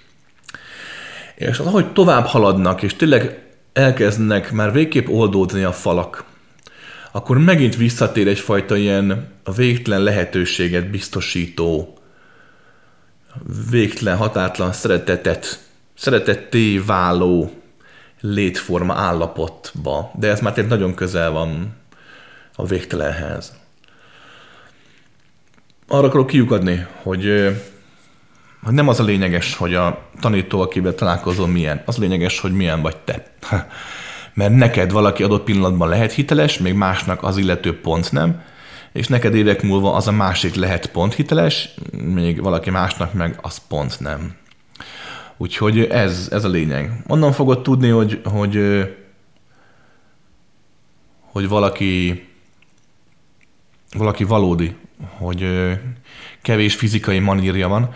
És 1.36 1.60
az, 1.60 1.66
ahogy 1.66 1.92
tovább 1.94 2.26
haladnak, 2.26 2.82
és 2.82 2.96
tényleg 2.96 3.42
elkezdenek 3.74 4.52
már 4.52 4.72
végképp 4.72 5.08
oldódni 5.08 5.64
a 5.64 5.72
falak, 5.72 6.24
akkor 7.12 7.38
megint 7.38 7.76
visszatér 7.76 8.28
egyfajta 8.28 8.76
ilyen 8.76 9.28
a 9.44 9.52
végtelen 9.52 10.02
lehetőséget 10.02 10.90
biztosító, 10.90 11.98
végtelen, 13.70 14.18
határtlan 14.18 14.74
szeretetet, 14.74 15.60
szeretetté 15.94 16.78
váló 16.78 17.63
létforma 18.26 18.94
állapotba. 18.94 20.12
De 20.16 20.28
ez 20.28 20.40
már 20.40 20.54
tényleg 20.54 20.72
nagyon 20.72 20.96
közel 20.96 21.32
van 21.32 21.76
a 22.56 22.66
végtelenhez. 22.66 23.56
Arra 25.88 26.08
akarok 26.08 26.28
kiukadni, 26.28 26.86
hogy 27.02 27.56
nem 28.70 28.88
az 28.88 29.00
a 29.00 29.04
lényeges, 29.04 29.56
hogy 29.56 29.74
a 29.74 30.10
tanító, 30.20 30.62
akivel 30.62 30.96
találkozol, 30.96 31.48
milyen. 31.48 31.82
Az 31.86 31.98
a 31.98 32.02
lényeges, 32.02 32.40
hogy 32.40 32.52
milyen 32.52 32.82
vagy 32.82 32.98
te. 32.98 33.26
Mert 34.34 34.56
neked 34.56 34.92
valaki 34.92 35.24
adott 35.24 35.44
pillanatban 35.44 35.90
lehet 35.90 36.12
hiteles, 36.12 36.58
még 36.58 36.74
másnak 36.74 37.24
az 37.24 37.38
illető 37.38 37.80
pont 37.80 38.12
nem, 38.12 38.42
és 38.92 39.08
neked 39.08 39.36
évek 39.36 39.62
múlva 39.62 39.94
az 39.94 40.08
a 40.08 40.12
másik 40.12 40.56
lehet 40.56 40.86
pont 40.88 41.14
hiteles, 41.14 41.70
még 41.92 42.42
valaki 42.42 42.70
másnak 42.70 43.14
meg 43.14 43.40
az 43.42 43.62
pont 43.68 44.00
nem. 44.00 44.36
Úgyhogy 45.38 45.80
ez, 45.80 46.28
ez 46.32 46.44
a 46.44 46.50
lényeg. 46.50 47.04
Onnan 47.08 47.32
fogod 47.32 47.62
tudni, 47.62 47.90
hogy, 47.90 48.22
hogy, 48.24 48.60
hogy 51.32 51.48
valaki, 51.48 52.24
valaki 53.98 54.24
valódi, 54.24 54.76
hogy 55.18 55.46
kevés 56.42 56.76
fizikai 56.76 57.20
manírja 57.20 57.68
van, 57.68 57.94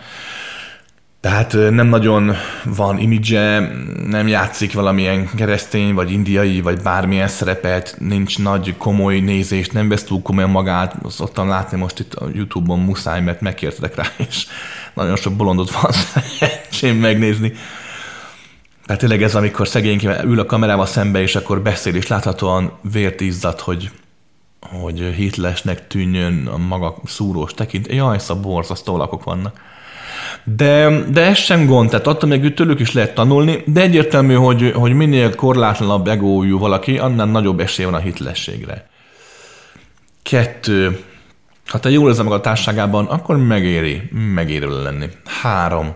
tehát 1.20 1.52
nem 1.52 1.86
nagyon 1.86 2.32
van 2.64 2.98
imidzse, 2.98 3.72
nem 4.06 4.28
játszik 4.28 4.72
valamilyen 4.72 5.30
keresztény, 5.34 5.94
vagy 5.94 6.10
indiai, 6.10 6.60
vagy 6.60 6.82
bármilyen 6.82 7.28
szerepet, 7.28 7.96
nincs 7.98 8.38
nagy 8.38 8.74
komoly 8.76 9.18
nézést, 9.18 9.72
nem 9.72 9.88
vesz 9.88 10.04
túl 10.04 10.22
komolyan 10.22 10.50
magát, 10.50 10.96
azt 11.02 11.16
szoktam 11.16 11.48
látni 11.48 11.78
most 11.78 11.98
itt 11.98 12.14
a 12.14 12.28
Youtube-on 12.32 12.80
muszáj, 12.80 13.20
mert 13.20 13.40
megkértetek 13.40 13.94
rá, 13.94 14.04
és 14.28 14.46
nagyon 14.98 15.16
sok 15.16 15.32
bolondot 15.32 15.70
van 15.70 15.92
szerencsém 16.38 16.96
megnézni. 16.96 17.52
Tehát 18.86 19.00
tényleg 19.00 19.22
ez, 19.22 19.34
amikor 19.34 19.68
szegényként 19.68 20.24
ül 20.24 20.40
a 20.40 20.46
kamerával 20.46 20.86
szembe, 20.86 21.20
és 21.20 21.36
akkor 21.36 21.62
beszél, 21.62 21.94
és 21.94 22.06
láthatóan 22.06 22.72
vért 22.92 23.20
izzad, 23.20 23.60
hogy 23.60 23.90
hogy 24.60 25.00
hitlesnek 25.16 25.86
tűnjön 25.86 26.46
a 26.46 26.56
maga 26.56 26.96
szúrós 27.04 27.54
tekint. 27.54 27.92
Jaj, 27.92 28.18
szóval 28.18 28.42
borzasztó 28.42 28.96
lakok 28.96 29.24
vannak. 29.24 29.60
De, 30.44 31.02
de 31.10 31.20
ez 31.20 31.36
sem 31.36 31.66
gond, 31.66 31.90
tehát 31.90 32.06
attól 32.06 32.28
még 32.28 32.54
tőlük 32.54 32.80
is 32.80 32.92
lehet 32.92 33.14
tanulni, 33.14 33.62
de 33.66 33.80
egyértelmű, 33.80 34.34
hogy, 34.34 34.72
hogy 34.74 34.92
minél 34.92 35.34
korlátlanabb 35.34 36.08
egójú 36.08 36.58
valaki, 36.58 36.98
annál 36.98 37.26
nagyobb 37.26 37.60
esély 37.60 37.84
van 37.84 37.94
a 37.94 37.98
hitlességre. 37.98 38.88
Kettő. 40.22 41.04
Ha 41.68 41.78
te 41.78 41.90
jól 41.90 42.08
érzed 42.08 42.24
meg 42.24 42.32
a 42.32 42.40
társágában, 42.40 43.06
akkor 43.06 43.36
megéri, 43.36 44.02
megéri 44.34 44.66
lenni. 44.82 45.08
Három. 45.42 45.94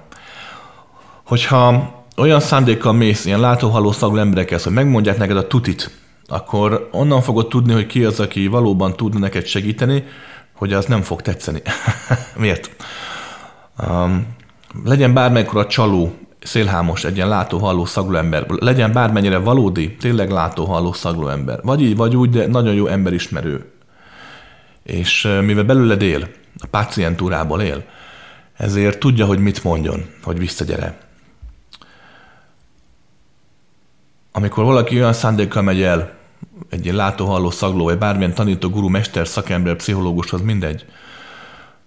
Hogyha 1.27 1.91
olyan 2.17 2.41
szándékkal 2.41 2.93
mész 2.93 3.25
ilyen 3.25 3.41
látóhalló 3.41 3.93
szagú 3.93 4.17
emberekhez, 4.17 4.63
hogy 4.63 4.73
megmondják 4.73 5.19
neked 5.19 5.37
a 5.37 5.47
tutit, 5.47 5.91
akkor 6.27 6.89
onnan 6.93 7.21
fogod 7.21 7.49
tudni, 7.49 7.73
hogy 7.73 7.87
ki 7.87 8.05
az, 8.05 8.21
aki 8.21 8.47
valóban 8.47 8.97
tudna 8.97 9.19
neked 9.19 9.47
segíteni, 9.47 10.05
hogy 10.55 10.73
az 10.73 10.85
nem 10.85 11.03
fog 11.03 11.23
tetszeni. 11.23 11.63
Miért? 12.37 12.71
Um, 13.89 14.27
legyen 14.85 15.13
bármelykor 15.15 15.61
a 15.61 15.67
csaló, 15.67 16.15
szélhámos, 16.43 17.05
egy 17.05 17.17
ilyen 17.17 17.29
látóhalló 17.29 17.85
szagló 17.85 18.17
ember, 18.17 18.47
legyen 18.49 18.93
bármennyire 18.93 19.39
valódi, 19.39 19.97
tényleg 19.97 20.31
látóhalló 20.31 20.93
szagló 20.93 21.29
ember, 21.29 21.61
vagy 21.63 21.83
így, 21.83 21.97
vagy 21.97 22.17
úgy, 22.17 22.31
de 22.31 22.47
nagyon 22.47 22.75
jó 22.75 22.87
emberismerő. 22.87 23.72
És 24.83 25.23
mivel 25.43 25.65
belőled 25.65 26.03
él, 26.03 26.29
a 26.59 26.67
pácientúrából 26.67 27.63
él, 27.63 27.85
ezért 28.57 28.99
tudja, 28.99 29.27
hogy 29.27 29.39
mit 29.39 29.65
mondjon, 29.65 30.05
hogy 30.23 30.39
visszagyere. 30.39 30.99
Amikor 34.33 34.65
valaki 34.65 34.97
olyan 34.97 35.13
szándékkal 35.13 35.63
megy 35.63 35.83
el, 35.83 36.13
egy 36.71 36.85
ilyen 36.85 36.97
látóhalló 36.97 37.51
szagló, 37.51 37.85
vagy 37.85 37.99
bármilyen 37.99 38.35
tanító, 38.35 38.69
guru, 38.69 38.89
mester, 38.89 39.29
szakember, 39.29 39.77
pszichológus, 39.77 40.33
az 40.33 40.41
mindegy, 40.41 40.85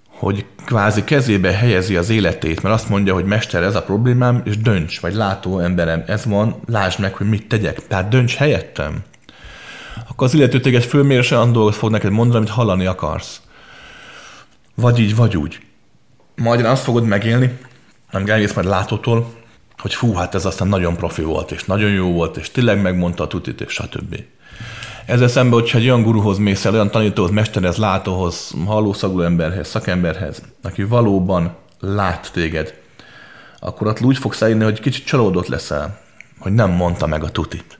hogy 0.08 0.46
kvázi 0.66 1.04
kezébe 1.04 1.52
helyezi 1.52 1.96
az 1.96 2.10
életét, 2.10 2.62
mert 2.62 2.76
azt 2.76 2.90
mondja, 2.90 3.14
hogy 3.14 3.26
mester, 3.26 3.64
ez 3.64 3.76
a 3.76 3.84
problémám, 3.84 4.42
és 4.46 4.58
dönts, 4.58 5.00
vagy 5.00 5.14
látó 5.14 5.60
emberem, 5.60 6.04
ez 6.08 6.26
van, 6.26 6.56
lásd 6.66 7.00
meg, 7.00 7.14
hogy 7.14 7.30
mit 7.30 7.48
tegyek. 7.48 7.88
Tehát 7.88 8.08
dönts 8.08 8.36
helyettem. 8.36 9.04
Akkor 10.16 10.28
az 10.28 10.34
illető 10.34 10.60
téged 10.60 10.84
fölmér, 10.84 11.28
olyan 11.32 11.52
dolgot 11.52 11.76
fog 11.76 11.92
neked 11.92 12.12
mondani, 12.12 12.38
amit 12.38 12.50
hallani 12.50 12.86
akarsz. 12.86 13.42
Vagy 14.76 15.00
így, 15.00 15.16
vagy 15.16 15.38
úgy. 15.38 15.60
Majd 16.36 16.66
azt 16.66 16.84
fogod 16.84 17.04
megélni, 17.04 17.58
nem 18.12 18.26
elvész 18.26 18.54
majd 18.54 18.68
látótól, 18.68 19.34
hogy 19.78 19.94
fú, 19.94 20.14
hát 20.14 20.36
ez 20.36 20.46
aztán 20.46 20.68
nagyon 20.68 20.96
profi 20.96 21.22
volt, 21.22 21.52
és 21.52 21.64
nagyon 21.64 21.90
jó 21.92 22.12
volt, 22.12 22.38
és 22.38 22.52
tényleg 22.52 22.82
megmondta 22.82 23.24
a 23.24 23.28
tutit, 23.28 23.62
és 23.62 23.74
stb. 23.74 24.20
Ezzel 25.06 25.28
szemben, 25.28 25.60
hogyha 25.60 25.78
egy 25.78 25.84
olyan 25.84 26.04
guruhoz 26.04 26.38
mész 26.38 26.66
el, 26.66 26.74
olyan 26.74 26.92
tanítóhoz, 26.92 27.32
mesterhez, 27.32 27.78
látóhoz, 27.78 28.54
hallószagú 28.66 29.22
emberhez, 29.22 29.68
szakemberhez, 29.68 30.42
aki 30.64 30.84
valóban 30.84 31.56
lát 31.80 32.30
téged, 32.34 32.74
akkor 33.60 33.88
ott 33.88 34.02
úgy 34.02 34.18
fogsz 34.18 34.42
eljönni, 34.42 34.64
hogy 34.64 34.80
kicsit 34.80 35.06
csalódott 35.06 35.48
leszel, 35.48 36.00
hogy 36.40 36.52
nem 36.52 36.72
mondta 36.72 37.08
meg 37.08 37.24
a 37.24 37.32
tutit. 37.32 37.80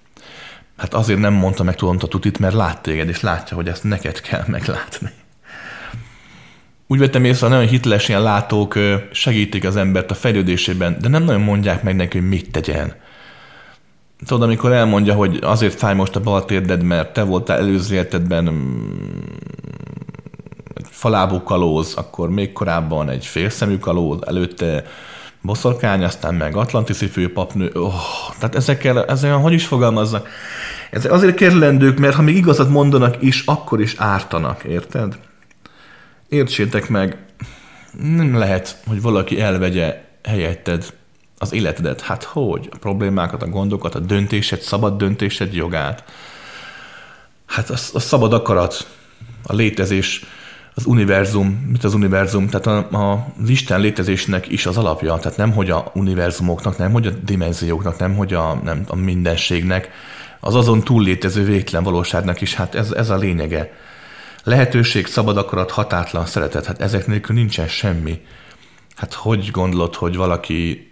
Hát 0.78 0.94
azért 0.94 1.20
nem 1.20 1.34
mondta 1.34 1.64
meg 1.64 1.76
tudod 1.76 2.04
a 2.04 2.08
tutit, 2.08 2.40
mert 2.40 2.54
lát 2.54 2.82
téged, 2.82 3.10
és 3.10 3.22
látja, 3.22 3.56
hogy 3.56 3.68
ezt 3.68 3.84
neked 3.84 4.22
kell 4.22 4.44
meglátni. 4.58 5.10
Úgy 6.88 7.00
vettem 7.00 7.24
észre, 7.24 7.48
hogy 7.48 7.56
nagyon 7.56 7.72
hiteles 7.72 8.10
ilyen 8.10 8.22
látók 8.22 8.78
segítik 9.12 9.66
az 9.66 9.76
embert 9.76 10.12
a 10.12 10.16
fejlődésében, 10.16 10.98
de 11.02 11.08
nem 11.08 11.24
nagyon 11.24 11.42
mondják 11.42 11.84
meg 11.84 11.96
neki, 11.96 12.18
hogy 12.18 12.28
mit 12.28 12.52
tegyen. 12.52 12.94
Tudod, 14.26 14.44
amikor 14.44 14.72
elmondja, 14.72 15.14
hogy 15.14 15.40
azért 15.42 15.74
fáj 15.74 15.96
most 15.96 16.16
a 16.16 16.22
bal 16.22 16.46
térded, 16.46 16.84
mert 16.84 17.14
te 17.14 17.24
voltál 17.24 17.58
előző 17.58 17.94
életedben 17.94 18.44
mm, 18.44 19.20
egy 20.74 20.86
falábú 20.90 21.44
kalóz, 21.44 21.94
akkor 21.94 22.30
még 22.30 22.54
korábban 22.54 23.10
egy 23.10 23.26
félszemű 23.26 23.78
kalóz, 23.78 24.20
előtte 24.26 24.86
boszorkány, 25.46 26.04
aztán 26.04 26.36
meg 26.36 26.56
atlantiszi 26.56 27.08
főpapnő. 27.08 27.72
Oh, 27.74 27.94
tehát 28.40 28.56
ezekkel, 28.56 29.06
ezekkel 29.06 29.38
hogy 29.38 29.54
is 29.54 29.66
fogalmaznak? 29.66 30.28
Ezek 30.92 31.12
azért 31.12 31.36
kérlendők, 31.36 31.98
mert 31.98 32.16
ha 32.16 32.22
még 32.22 32.36
igazat 32.36 32.70
mondanak 32.70 33.16
is, 33.20 33.44
akkor 33.46 33.82
is 33.82 33.96
ártanak, 33.98 34.64
érted? 34.64 35.18
Értsétek 36.30 36.90
meg, 36.90 37.18
nem 38.02 38.38
lehet, 38.38 38.78
hogy 38.88 39.02
valaki 39.02 39.42
elvegye 39.42 40.04
helyetted 40.24 40.94
az 41.38 41.54
életedet. 41.54 42.02
Hát 42.02 42.24
hogy? 42.24 42.70
A 42.72 42.78
problémákat, 42.78 43.44
a 43.44 43.48
gondokat, 43.48 43.96
a 43.96 44.00
döntésed, 44.00 44.62
szabad 44.62 44.98
döntésed 44.98 45.54
jogát. 45.54 46.04
Hát 47.46 47.70
a, 47.70 47.74
a 47.94 48.00
szabad 48.00 48.34
akarat, 48.34 48.88
a 49.44 49.54
létezés, 49.54 50.26
az 50.76 50.86
univerzum, 50.86 51.68
mit 51.72 51.84
az 51.84 51.94
univerzum, 51.94 52.50
tehát 52.50 52.68
a, 52.68 52.98
a, 52.98 53.28
az 53.42 53.50
Isten 53.50 53.80
létezésnek 53.80 54.48
is 54.48 54.66
az 54.66 54.78
alapja, 54.78 55.18
tehát 55.18 55.38
nem 55.38 55.52
hogy 55.52 55.70
a 55.70 55.92
univerzumoknak, 55.94 56.78
nem 56.78 56.92
hogy 56.92 57.08
a 57.08 57.12
dimenzióknak, 57.12 57.98
nem 58.00 58.16
hogy 58.16 58.34
a, 58.34 58.60
nem, 58.64 58.84
a 58.88 58.96
mindenségnek, 58.96 59.90
az 60.40 60.56
azon 60.56 60.84
túl 60.84 61.04
létező 61.04 61.44
végtelen 61.44 61.84
valóságnak 61.84 62.42
is, 62.42 62.56
hát 62.56 62.76
ez, 62.76 62.92
ez 62.92 63.10
a 63.10 63.16
lényege. 63.16 63.74
Lehetőség, 64.44 65.06
szabad 65.06 65.38
akarat, 65.38 65.72
hatátlan 65.72 66.26
szeretet, 66.26 66.66
hát 66.66 66.82
ezek 66.82 67.08
nélkül 67.08 67.36
nincsen 67.36 67.68
semmi. 67.68 68.22
Hát 68.96 69.14
hogy 69.14 69.50
gondolod, 69.52 69.96
hogy 69.96 70.16
valaki 70.16 70.90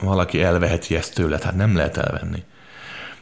valaki 0.00 0.42
elveheti 0.42 0.96
ezt 0.96 1.14
tőle, 1.14 1.38
hát 1.42 1.56
nem 1.56 1.76
lehet 1.76 1.96
elvenni. 1.96 2.42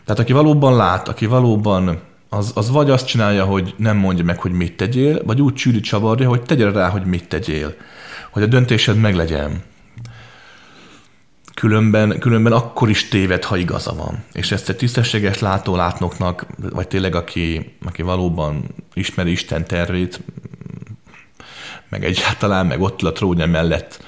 Tehát 0.05 0.21
aki 0.21 0.33
valóban 0.33 0.77
lát, 0.77 1.09
aki 1.09 1.27
valóban 1.27 2.01
az, 2.33 2.53
az 2.55 2.71
vagy 2.71 2.91
azt 2.91 3.07
csinálja, 3.07 3.45
hogy 3.45 3.75
nem 3.77 3.97
mondja 3.97 4.25
meg, 4.25 4.39
hogy 4.41 4.53
mit 4.53 4.77
tegyél, 4.77 5.25
vagy 5.25 5.41
úgy 5.41 5.55
csűri 5.55 5.81
csavarja, 5.81 6.29
hogy 6.29 6.43
tegye 6.43 6.71
rá, 6.71 6.89
hogy 6.89 7.05
mit 7.05 7.29
tegyél. 7.29 7.75
Hogy 8.31 8.43
a 8.43 8.47
döntésed 8.47 8.97
meglegyen. 8.97 9.63
Különben, 11.55 12.19
különben 12.19 12.53
akkor 12.53 12.89
is 12.89 13.09
téved, 13.09 13.45
ha 13.45 13.57
igaza 13.57 13.95
van. 13.95 14.25
És 14.33 14.53
ezt 14.53 14.69
egy 14.69 14.77
tisztességes 14.77 15.39
látó 15.39 15.77
vagy 16.57 16.89
tényleg 16.89 17.15
aki, 17.15 17.77
aki 17.85 18.03
valóban 18.03 18.65
ismeri 18.95 19.31
Isten 19.31 19.67
tervét, 19.67 20.21
meg 21.89 22.05
egyáltalán, 22.05 22.67
meg 22.67 22.81
ott 22.81 23.03
a 23.03 23.13
trónja 23.13 23.47
mellett 23.47 24.03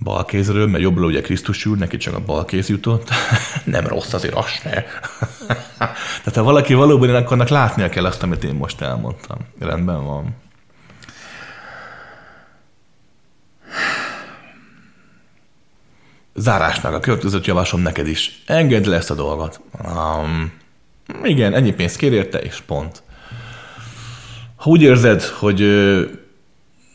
bal 0.00 0.24
kézről, 0.24 0.66
mert 0.66 0.82
jobbról 0.82 1.06
ugye 1.06 1.20
Krisztus 1.20 1.66
úr, 1.66 1.76
neki 1.76 1.96
csak 1.96 2.14
a 2.14 2.20
bal 2.20 2.44
kéz 2.44 2.68
jutott. 2.68 3.08
nem 3.64 3.86
rossz, 3.86 4.12
azért 4.12 4.34
az 4.34 4.44
ne. 4.64 4.70
Tehát 5.78 6.34
ha 6.34 6.42
valaki 6.42 6.74
valóban 6.74 7.14
akkor 7.14 7.32
annak 7.32 7.48
látnia 7.48 7.88
kell 7.88 8.04
azt, 8.04 8.22
amit 8.22 8.44
én 8.44 8.54
most 8.54 8.80
elmondtam. 8.80 9.38
Rendben 9.58 10.04
van. 10.04 10.36
Zárásnak 16.34 16.94
a 16.94 17.00
következőt 17.00 17.46
javaslom 17.46 17.80
neked 17.80 18.06
is. 18.06 18.42
Engedd 18.46 18.88
le 18.88 18.96
ezt 18.96 19.10
a 19.10 19.14
dolgot. 19.14 19.60
Um, 19.84 20.52
igen, 21.22 21.54
ennyi 21.54 21.72
pénzt 21.72 21.96
kér 21.96 22.12
érte, 22.12 22.38
és 22.38 22.60
pont. 22.66 23.02
Ha 24.56 24.70
úgy 24.70 24.82
érzed, 24.82 25.22
hogy 25.22 25.60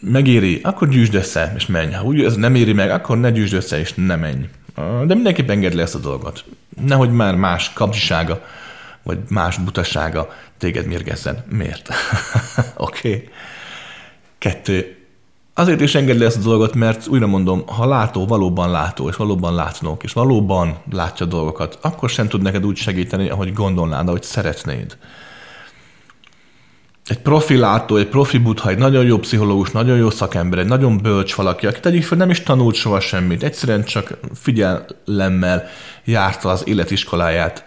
megéri, 0.04 0.60
akkor 0.64 0.90
gyűjtsd 0.90 1.16
össze, 1.16 1.54
és 1.56 1.66
menj. 1.66 1.94
Ha 1.94 2.04
úgy 2.04 2.24
ez 2.24 2.36
nem 2.36 2.56
éri 2.56 2.74
meg, 2.74 2.90
akkor 2.90 3.20
ne 3.20 3.32
gyűjtsd 3.32 3.54
össze, 3.54 3.80
és 3.80 3.94
ne 3.94 4.16
menj. 4.16 4.50
De 5.06 5.14
mindenképp 5.14 5.50
engedd 5.50 5.76
le 5.76 5.82
ezt 5.82 5.96
a 5.96 6.00
dolgot. 6.00 6.46
Nehogy 6.86 7.12
már 7.12 7.36
más 7.36 7.74
kapcsisága, 7.74 8.42
vagy 9.04 9.18
más 9.30 9.58
butasága 9.58 10.30
téged 10.58 10.86
mérgezzen. 10.86 11.44
Miért? 11.50 11.90
Oké. 12.76 13.08
okay. 13.08 13.30
Kettő. 14.38 14.98
Azért 15.54 15.82
is 15.82 15.96
engedd 15.96 16.18
le 16.18 16.26
ezt 16.26 16.38
a 16.38 16.42
dolgot, 16.42 16.74
mert 16.74 17.08
újra 17.08 17.28
mondom, 17.28 17.68
ha 17.68 17.86
látó 17.86 18.26
valóban 18.26 18.72
látó, 18.72 19.10
és 19.10 19.16
valóban 19.16 19.56
látnok, 19.56 20.04
és 20.04 20.14
valóban 20.14 20.78
látja 20.92 21.26
dolgokat, 21.26 21.78
akkor 21.82 22.10
sem 22.10 22.28
tud 22.28 22.42
neked 22.42 22.66
úgy 22.66 22.78
segíteni, 22.78 23.30
ahogy 23.30 23.54
gondolnád, 23.54 24.08
ahogy 24.08 24.24
szeretnéd 24.24 24.98
egy 27.08 27.20
profi 27.20 27.56
látó, 27.56 27.96
egy 27.96 28.08
profi 28.08 28.38
butha, 28.38 28.70
egy 28.70 28.78
nagyon 28.78 29.06
jó 29.06 29.18
pszichológus, 29.18 29.72
nagyon 29.72 29.98
jó 29.98 30.10
szakember, 30.10 30.60
egy 30.60 30.66
nagyon 30.66 30.98
bölcs 30.98 31.36
valaki, 31.36 31.68
aki 31.68 31.80
tegyük 31.80 32.04
fel 32.04 32.18
nem 32.18 32.30
is 32.30 32.44
tanult 32.44 32.76
soha 32.76 33.00
semmit, 33.00 33.44
egyszerűen 33.44 33.84
csak 33.84 34.18
figyelemmel 34.34 35.68
járta 36.04 36.50
az 36.50 36.64
életiskoláját, 36.68 37.64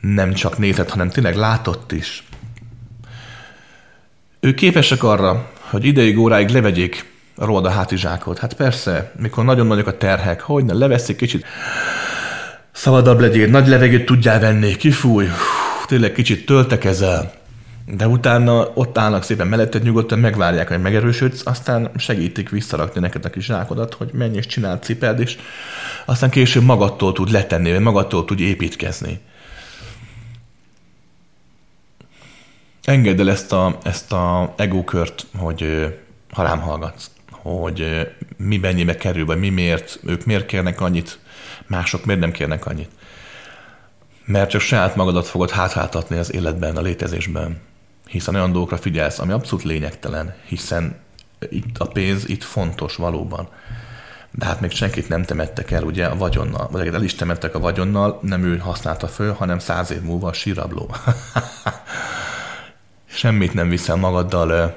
nem 0.00 0.32
csak 0.32 0.58
nézett, 0.58 0.90
hanem 0.90 1.10
tényleg 1.10 1.36
látott 1.36 1.92
is. 1.92 2.24
Ő 4.40 4.54
képesek 4.54 5.02
arra, 5.02 5.50
hogy 5.60 5.84
ideig, 5.84 6.18
óráig 6.18 6.48
levegyék 6.48 7.12
rólad 7.36 7.64
a 7.64 7.70
hátizsákot. 7.70 8.38
Hát 8.38 8.54
persze, 8.54 9.12
mikor 9.20 9.44
nagyon 9.44 9.66
nagyok 9.66 9.86
a 9.86 9.96
terhek, 9.96 10.40
hogy 10.40 10.64
ne 10.64 10.72
leveszik 10.72 11.16
kicsit, 11.16 11.46
szabadabb 12.72 13.20
legyél, 13.20 13.48
nagy 13.48 13.68
levegőt 13.68 14.06
tudjál 14.06 14.40
venni, 14.40 14.76
kifúj, 14.76 15.28
tényleg 15.86 16.12
kicsit 16.12 16.46
töltekezel, 16.46 17.43
de 17.86 18.08
utána 18.08 18.70
ott 18.74 18.98
állnak 18.98 19.22
szépen 19.22 19.46
melletted, 19.46 19.82
nyugodtan 19.82 20.18
megvárják, 20.18 20.68
hogy 20.68 20.80
megerősödsz, 20.80 21.46
aztán 21.46 21.90
segítik 21.96 22.48
visszarakni 22.48 23.00
neked 23.00 23.24
a 23.24 23.30
kis 23.30 23.44
zsákodat, 23.44 23.94
hogy 23.94 24.10
menj 24.12 24.36
és 24.36 24.46
csinál 24.46 24.78
cipeld, 24.78 25.20
és 25.20 25.38
aztán 26.04 26.30
később 26.30 26.62
magadtól 26.62 27.12
tud 27.12 27.30
letenni, 27.30 27.70
vagy 27.70 27.80
magadtól 27.80 28.24
tud 28.24 28.40
építkezni. 28.40 29.20
engedd 32.84 33.20
el 33.20 33.30
ezt 33.30 33.52
a, 33.52 33.78
ezt 33.82 34.12
a 34.12 34.54
egókört, 34.56 35.26
hogy 35.36 35.86
ha 36.30 36.42
rám 36.42 36.60
hallgatsz, 36.60 37.10
hogy 37.30 38.08
mi 38.36 38.56
mennyibe 38.56 38.96
kerül, 38.96 39.26
vagy 39.26 39.38
mi 39.38 39.48
miért, 39.48 40.00
ők 40.04 40.24
miért 40.24 40.46
kérnek 40.46 40.80
annyit, 40.80 41.18
mások 41.66 42.04
miért 42.04 42.20
nem 42.20 42.32
kérnek 42.32 42.66
annyit. 42.66 42.90
Mert 44.24 44.50
csak 44.50 44.60
saját 44.60 44.96
magadat 44.96 45.26
fogod 45.26 45.50
hátráltatni 45.50 46.16
az 46.16 46.32
életben, 46.32 46.76
a 46.76 46.80
létezésben. 46.80 47.60
Hiszen 48.14 48.34
olyan 48.34 48.52
dolgokra 48.52 48.76
figyelsz, 48.76 49.18
ami 49.18 49.32
abszolút 49.32 49.64
lényegtelen, 49.64 50.34
hiszen 50.46 51.00
itt 51.50 51.78
a 51.78 51.86
pénz 51.86 52.28
itt 52.28 52.42
fontos 52.42 52.96
valóban. 52.96 53.48
De 54.30 54.44
hát 54.44 54.60
még 54.60 54.70
senkit 54.70 55.08
nem 55.08 55.22
temettek 55.22 55.70
el 55.70 55.82
ugye 55.82 56.06
a 56.06 56.16
vagyonnal, 56.16 56.68
vagy 56.70 56.86
el 56.86 57.02
is 57.02 57.14
temettek 57.14 57.54
a 57.54 57.58
vagyonnal, 57.58 58.18
nem 58.22 58.44
ő 58.44 58.58
használta 58.58 59.08
föl, 59.08 59.32
hanem 59.32 59.58
száz 59.58 59.90
év 59.90 60.00
múlva 60.00 60.28
a 60.28 60.32
sírabló. 60.32 60.94
Semmit 63.20 63.54
nem 63.54 63.68
viszel 63.68 63.96
magaddal 63.96 64.74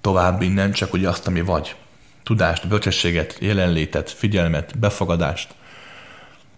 tovább 0.00 0.42
innen, 0.42 0.72
csak 0.72 0.92
ugye 0.92 1.08
azt, 1.08 1.26
ami 1.26 1.40
vagy. 1.40 1.76
Tudást, 2.22 2.68
bölcsességet, 2.68 3.36
jelenlétet, 3.40 4.10
figyelmet, 4.10 4.78
befogadást, 4.78 5.54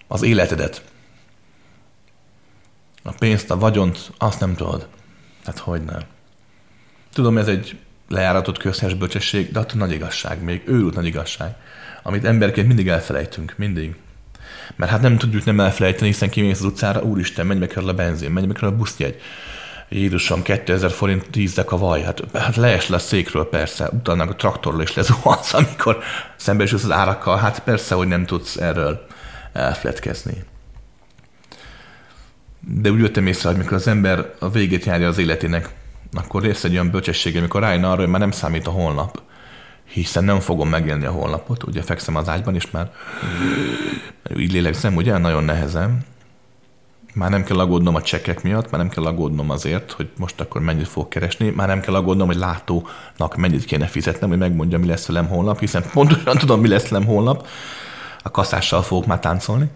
az 0.09 0.22
életedet. 0.22 0.84
A 3.03 3.12
pénzt, 3.12 3.51
a 3.51 3.59
vagyont, 3.59 4.12
azt 4.18 4.40
nem 4.40 4.55
tudod. 4.55 4.88
Hát 5.45 5.59
hogy 5.59 5.84
nem. 5.84 6.01
Tudom, 7.12 7.38
ez 7.38 7.49
egy 7.49 7.78
lejáratott 8.09 8.59
közhelyes 8.59 8.95
bölcsesség, 8.95 9.53
de 9.53 9.59
attól 9.59 9.78
nagy 9.78 9.93
igazság, 9.93 10.43
még 10.43 10.62
őrült 10.66 10.95
nagy 10.95 11.07
igazság, 11.07 11.55
amit 12.03 12.24
emberként 12.24 12.66
mindig 12.66 12.88
elfelejtünk, 12.88 13.55
mindig. 13.57 13.95
Mert 14.76 14.91
hát 14.91 15.01
nem 15.01 15.18
tudjuk 15.18 15.45
nem 15.45 15.61
elfelejteni, 15.61 16.07
hiszen 16.07 16.30
kimész 16.30 16.59
az 16.59 16.64
utcára, 16.64 17.03
úristen, 17.03 17.47
mennyibe 17.47 17.66
kerül 17.66 17.88
a 17.88 17.95
benzin, 17.95 18.30
mennyibe 18.30 18.53
kerül 18.53 18.68
a 18.68 18.76
buszjegy. 18.76 19.20
Jézusom, 19.88 20.43
2000 20.43 20.91
forint 20.91 21.30
10 21.30 21.59
a 21.66 21.78
vaj. 21.78 22.03
Hát, 22.03 22.22
hát 22.34 22.57
lees 22.57 22.88
le 22.88 22.97
a 22.97 22.99
székről 22.99 23.49
persze, 23.49 23.88
utána 23.93 24.22
a 24.22 24.34
traktorról 24.34 24.82
is 24.82 24.95
lezuhansz, 24.95 25.55
amikor 25.55 25.99
szembesülsz 26.36 26.84
az 26.84 26.91
árakkal. 26.91 27.36
Hát 27.36 27.59
persze, 27.59 27.95
hogy 27.95 28.09
nem 28.09 28.26
tudsz 28.26 28.57
erről 28.57 29.07
elfletkezni. 29.53 30.45
De 32.61 32.91
úgy 32.91 32.99
jöttem 32.99 33.27
észre, 33.27 33.49
hogy 33.49 33.59
mikor 33.59 33.73
az 33.73 33.87
ember 33.87 34.35
a 34.39 34.51
végét 34.51 34.85
járja 34.85 35.09
az 35.09 35.19
életének, 35.19 35.69
akkor 36.13 36.43
rész 36.43 36.65
egy 36.65 36.73
olyan 36.73 36.91
bölcsesség, 36.91 37.37
amikor 37.37 37.61
rájön 37.61 37.85
arra, 37.85 38.01
hogy 38.01 38.09
már 38.09 38.21
nem 38.21 38.31
számít 38.31 38.67
a 38.67 38.71
holnap, 38.71 39.23
hiszen 39.85 40.25
nem 40.25 40.41
fogom 40.41 40.69
megélni 40.69 41.05
a 41.05 41.11
holnapot, 41.11 41.63
ugye 41.63 41.83
fekszem 41.83 42.17
az 42.17 42.29
ágyban, 42.29 42.55
és 42.55 42.71
már 42.71 42.93
így 44.37 44.53
lélegzem, 44.53 44.97
ugye, 44.97 45.19
nagyon 45.19 45.45
nehezen, 45.45 46.05
már 47.15 47.31
nem 47.31 47.45
kell 47.45 47.59
aggódnom 47.59 47.95
a 47.95 48.03
csekek 48.03 48.43
miatt, 48.43 48.71
már 48.71 48.81
nem 48.81 48.91
kell 48.91 49.07
aggódnom 49.07 49.51
azért, 49.51 49.93
hogy 49.93 50.09
most 50.17 50.41
akkor 50.41 50.61
mennyit 50.61 50.89
fog 50.89 51.09
keresni, 51.09 51.51
már 51.51 51.69
nem 51.69 51.81
kell 51.81 51.95
aggódnom, 51.95 52.27
hogy 52.27 52.37
látónak 52.37 53.37
mennyit 53.37 53.65
kéne 53.65 53.87
fizetnem, 53.87 54.29
hogy 54.29 54.39
megmondja, 54.39 54.79
mi 54.79 54.87
lesz 54.87 55.07
velem 55.07 55.29
holnap, 55.29 55.59
hiszen 55.59 55.85
pontosan 55.93 56.39
tudom, 56.39 56.61
mi 56.61 56.69
lesz 56.69 56.89
velem 56.89 57.07
holnap, 57.07 57.47
a 58.23 58.31
kaszással 58.31 58.83
fogok 58.83 59.07
már 59.07 59.21
táncolni. 59.21 59.71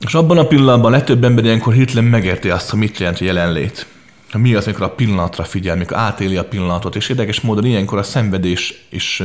És 0.00 0.14
abban 0.14 0.38
a 0.38 0.46
pillanatban 0.46 0.90
legtöbb 0.90 1.24
ember 1.24 1.44
ilyenkor 1.44 1.72
hirtelen 1.72 2.04
megérti 2.04 2.50
azt, 2.50 2.70
hogy 2.70 2.78
mit 2.78 2.98
jelent 2.98 3.20
a 3.20 3.24
jelenlét. 3.24 3.86
Mi 4.32 4.54
az, 4.54 4.64
amikor 4.64 4.84
a 4.84 4.94
pillanatra 4.94 5.44
figyel, 5.44 5.76
amikor 5.76 5.96
átéli 5.96 6.36
a 6.36 6.44
pillanatot, 6.44 6.96
és 6.96 7.08
érdekes 7.08 7.40
módon 7.40 7.64
ilyenkor 7.64 7.98
a 7.98 8.02
szenvedés 8.02 8.86
is 8.88 9.22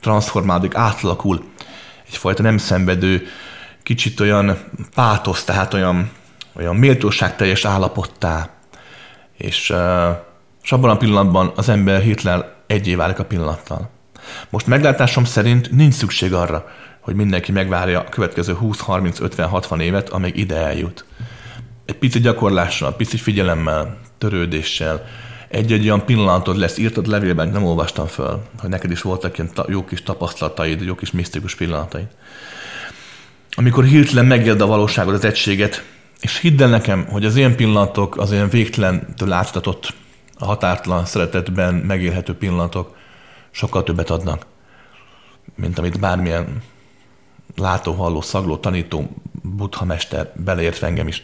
transformálódik, 0.00 0.74
átlakul. 0.74 1.44
Egyfajta 2.06 2.42
nem 2.42 2.58
szenvedő, 2.58 3.26
kicsit 3.82 4.20
olyan 4.20 4.58
pátosz, 4.94 5.44
tehát 5.44 5.74
olyan 5.74 6.10
olyan 6.56 6.76
méltóságteljes 6.76 7.64
állapottá, 7.64 8.50
és, 9.36 9.72
és 10.62 10.72
abban 10.72 10.90
a 10.90 10.96
pillanatban 10.96 11.52
az 11.56 11.68
ember 11.68 12.00
hirtelen 12.00 12.44
egyé 12.66 12.94
válik 12.94 13.18
a 13.18 13.24
pillanattal. 13.24 13.90
Most 14.50 14.66
meglátásom 14.66 15.24
szerint 15.24 15.70
nincs 15.70 15.94
szükség 15.94 16.32
arra, 16.32 16.66
hogy 17.06 17.14
mindenki 17.14 17.52
megvárja 17.52 18.00
a 18.00 18.04
következő 18.04 18.52
20, 18.52 18.80
30, 18.80 19.20
50, 19.20 19.48
60 19.48 19.80
évet, 19.80 20.08
amíg 20.08 20.36
ide 20.36 20.56
eljut. 20.56 21.04
Egy 21.84 21.94
pici 21.94 22.20
gyakorlással, 22.20 22.96
pici 22.96 23.16
figyelemmel, 23.16 23.98
törődéssel, 24.18 25.06
egy-egy 25.48 25.84
olyan 25.84 26.04
pillanatod 26.04 26.56
lesz, 26.56 26.78
írtad 26.78 27.06
levélben, 27.06 27.48
nem 27.48 27.64
olvastam 27.64 28.06
föl, 28.06 28.42
hogy 28.60 28.70
neked 28.70 28.90
is 28.90 29.02
voltak 29.02 29.38
ilyen 29.38 29.50
jó 29.68 29.84
kis 29.84 30.02
tapasztalataid, 30.02 30.80
jó 30.80 30.94
kis 30.94 31.10
misztikus 31.10 31.54
pillanataid. 31.54 32.06
Amikor 33.50 33.84
hirtelen 33.84 34.26
megéld 34.26 34.60
a 34.60 34.66
valóságot, 34.66 35.14
az 35.14 35.24
egységet, 35.24 35.84
és 36.20 36.38
hidd 36.38 36.62
el 36.62 36.68
nekem, 36.68 37.06
hogy 37.08 37.24
az 37.24 37.36
ilyen 37.36 37.56
pillanatok, 37.56 38.16
az 38.16 38.32
ilyen 38.32 38.48
végtelentől 38.48 39.28
láthatott, 39.28 39.94
a 40.38 40.44
határtalan 40.44 41.04
szeretetben 41.04 41.74
megélhető 41.74 42.34
pillanatok 42.34 42.96
sokkal 43.50 43.82
többet 43.82 44.10
adnak, 44.10 44.46
mint 45.54 45.78
amit 45.78 46.00
bármilyen 46.00 46.62
látó, 47.56 47.92
halló, 47.94 48.20
szagló, 48.20 48.58
tanító, 48.58 49.08
buddha 49.42 49.84
mester, 49.84 50.32
beleértve 50.36 50.86
engem 50.86 51.08
is 51.08 51.22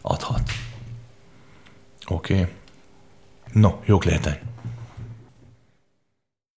adhat. 0.00 0.50
Oké. 2.06 2.34
Okay. 2.34 2.52
No, 3.52 3.80
jók 3.84 4.04
lehetek. 4.04 4.42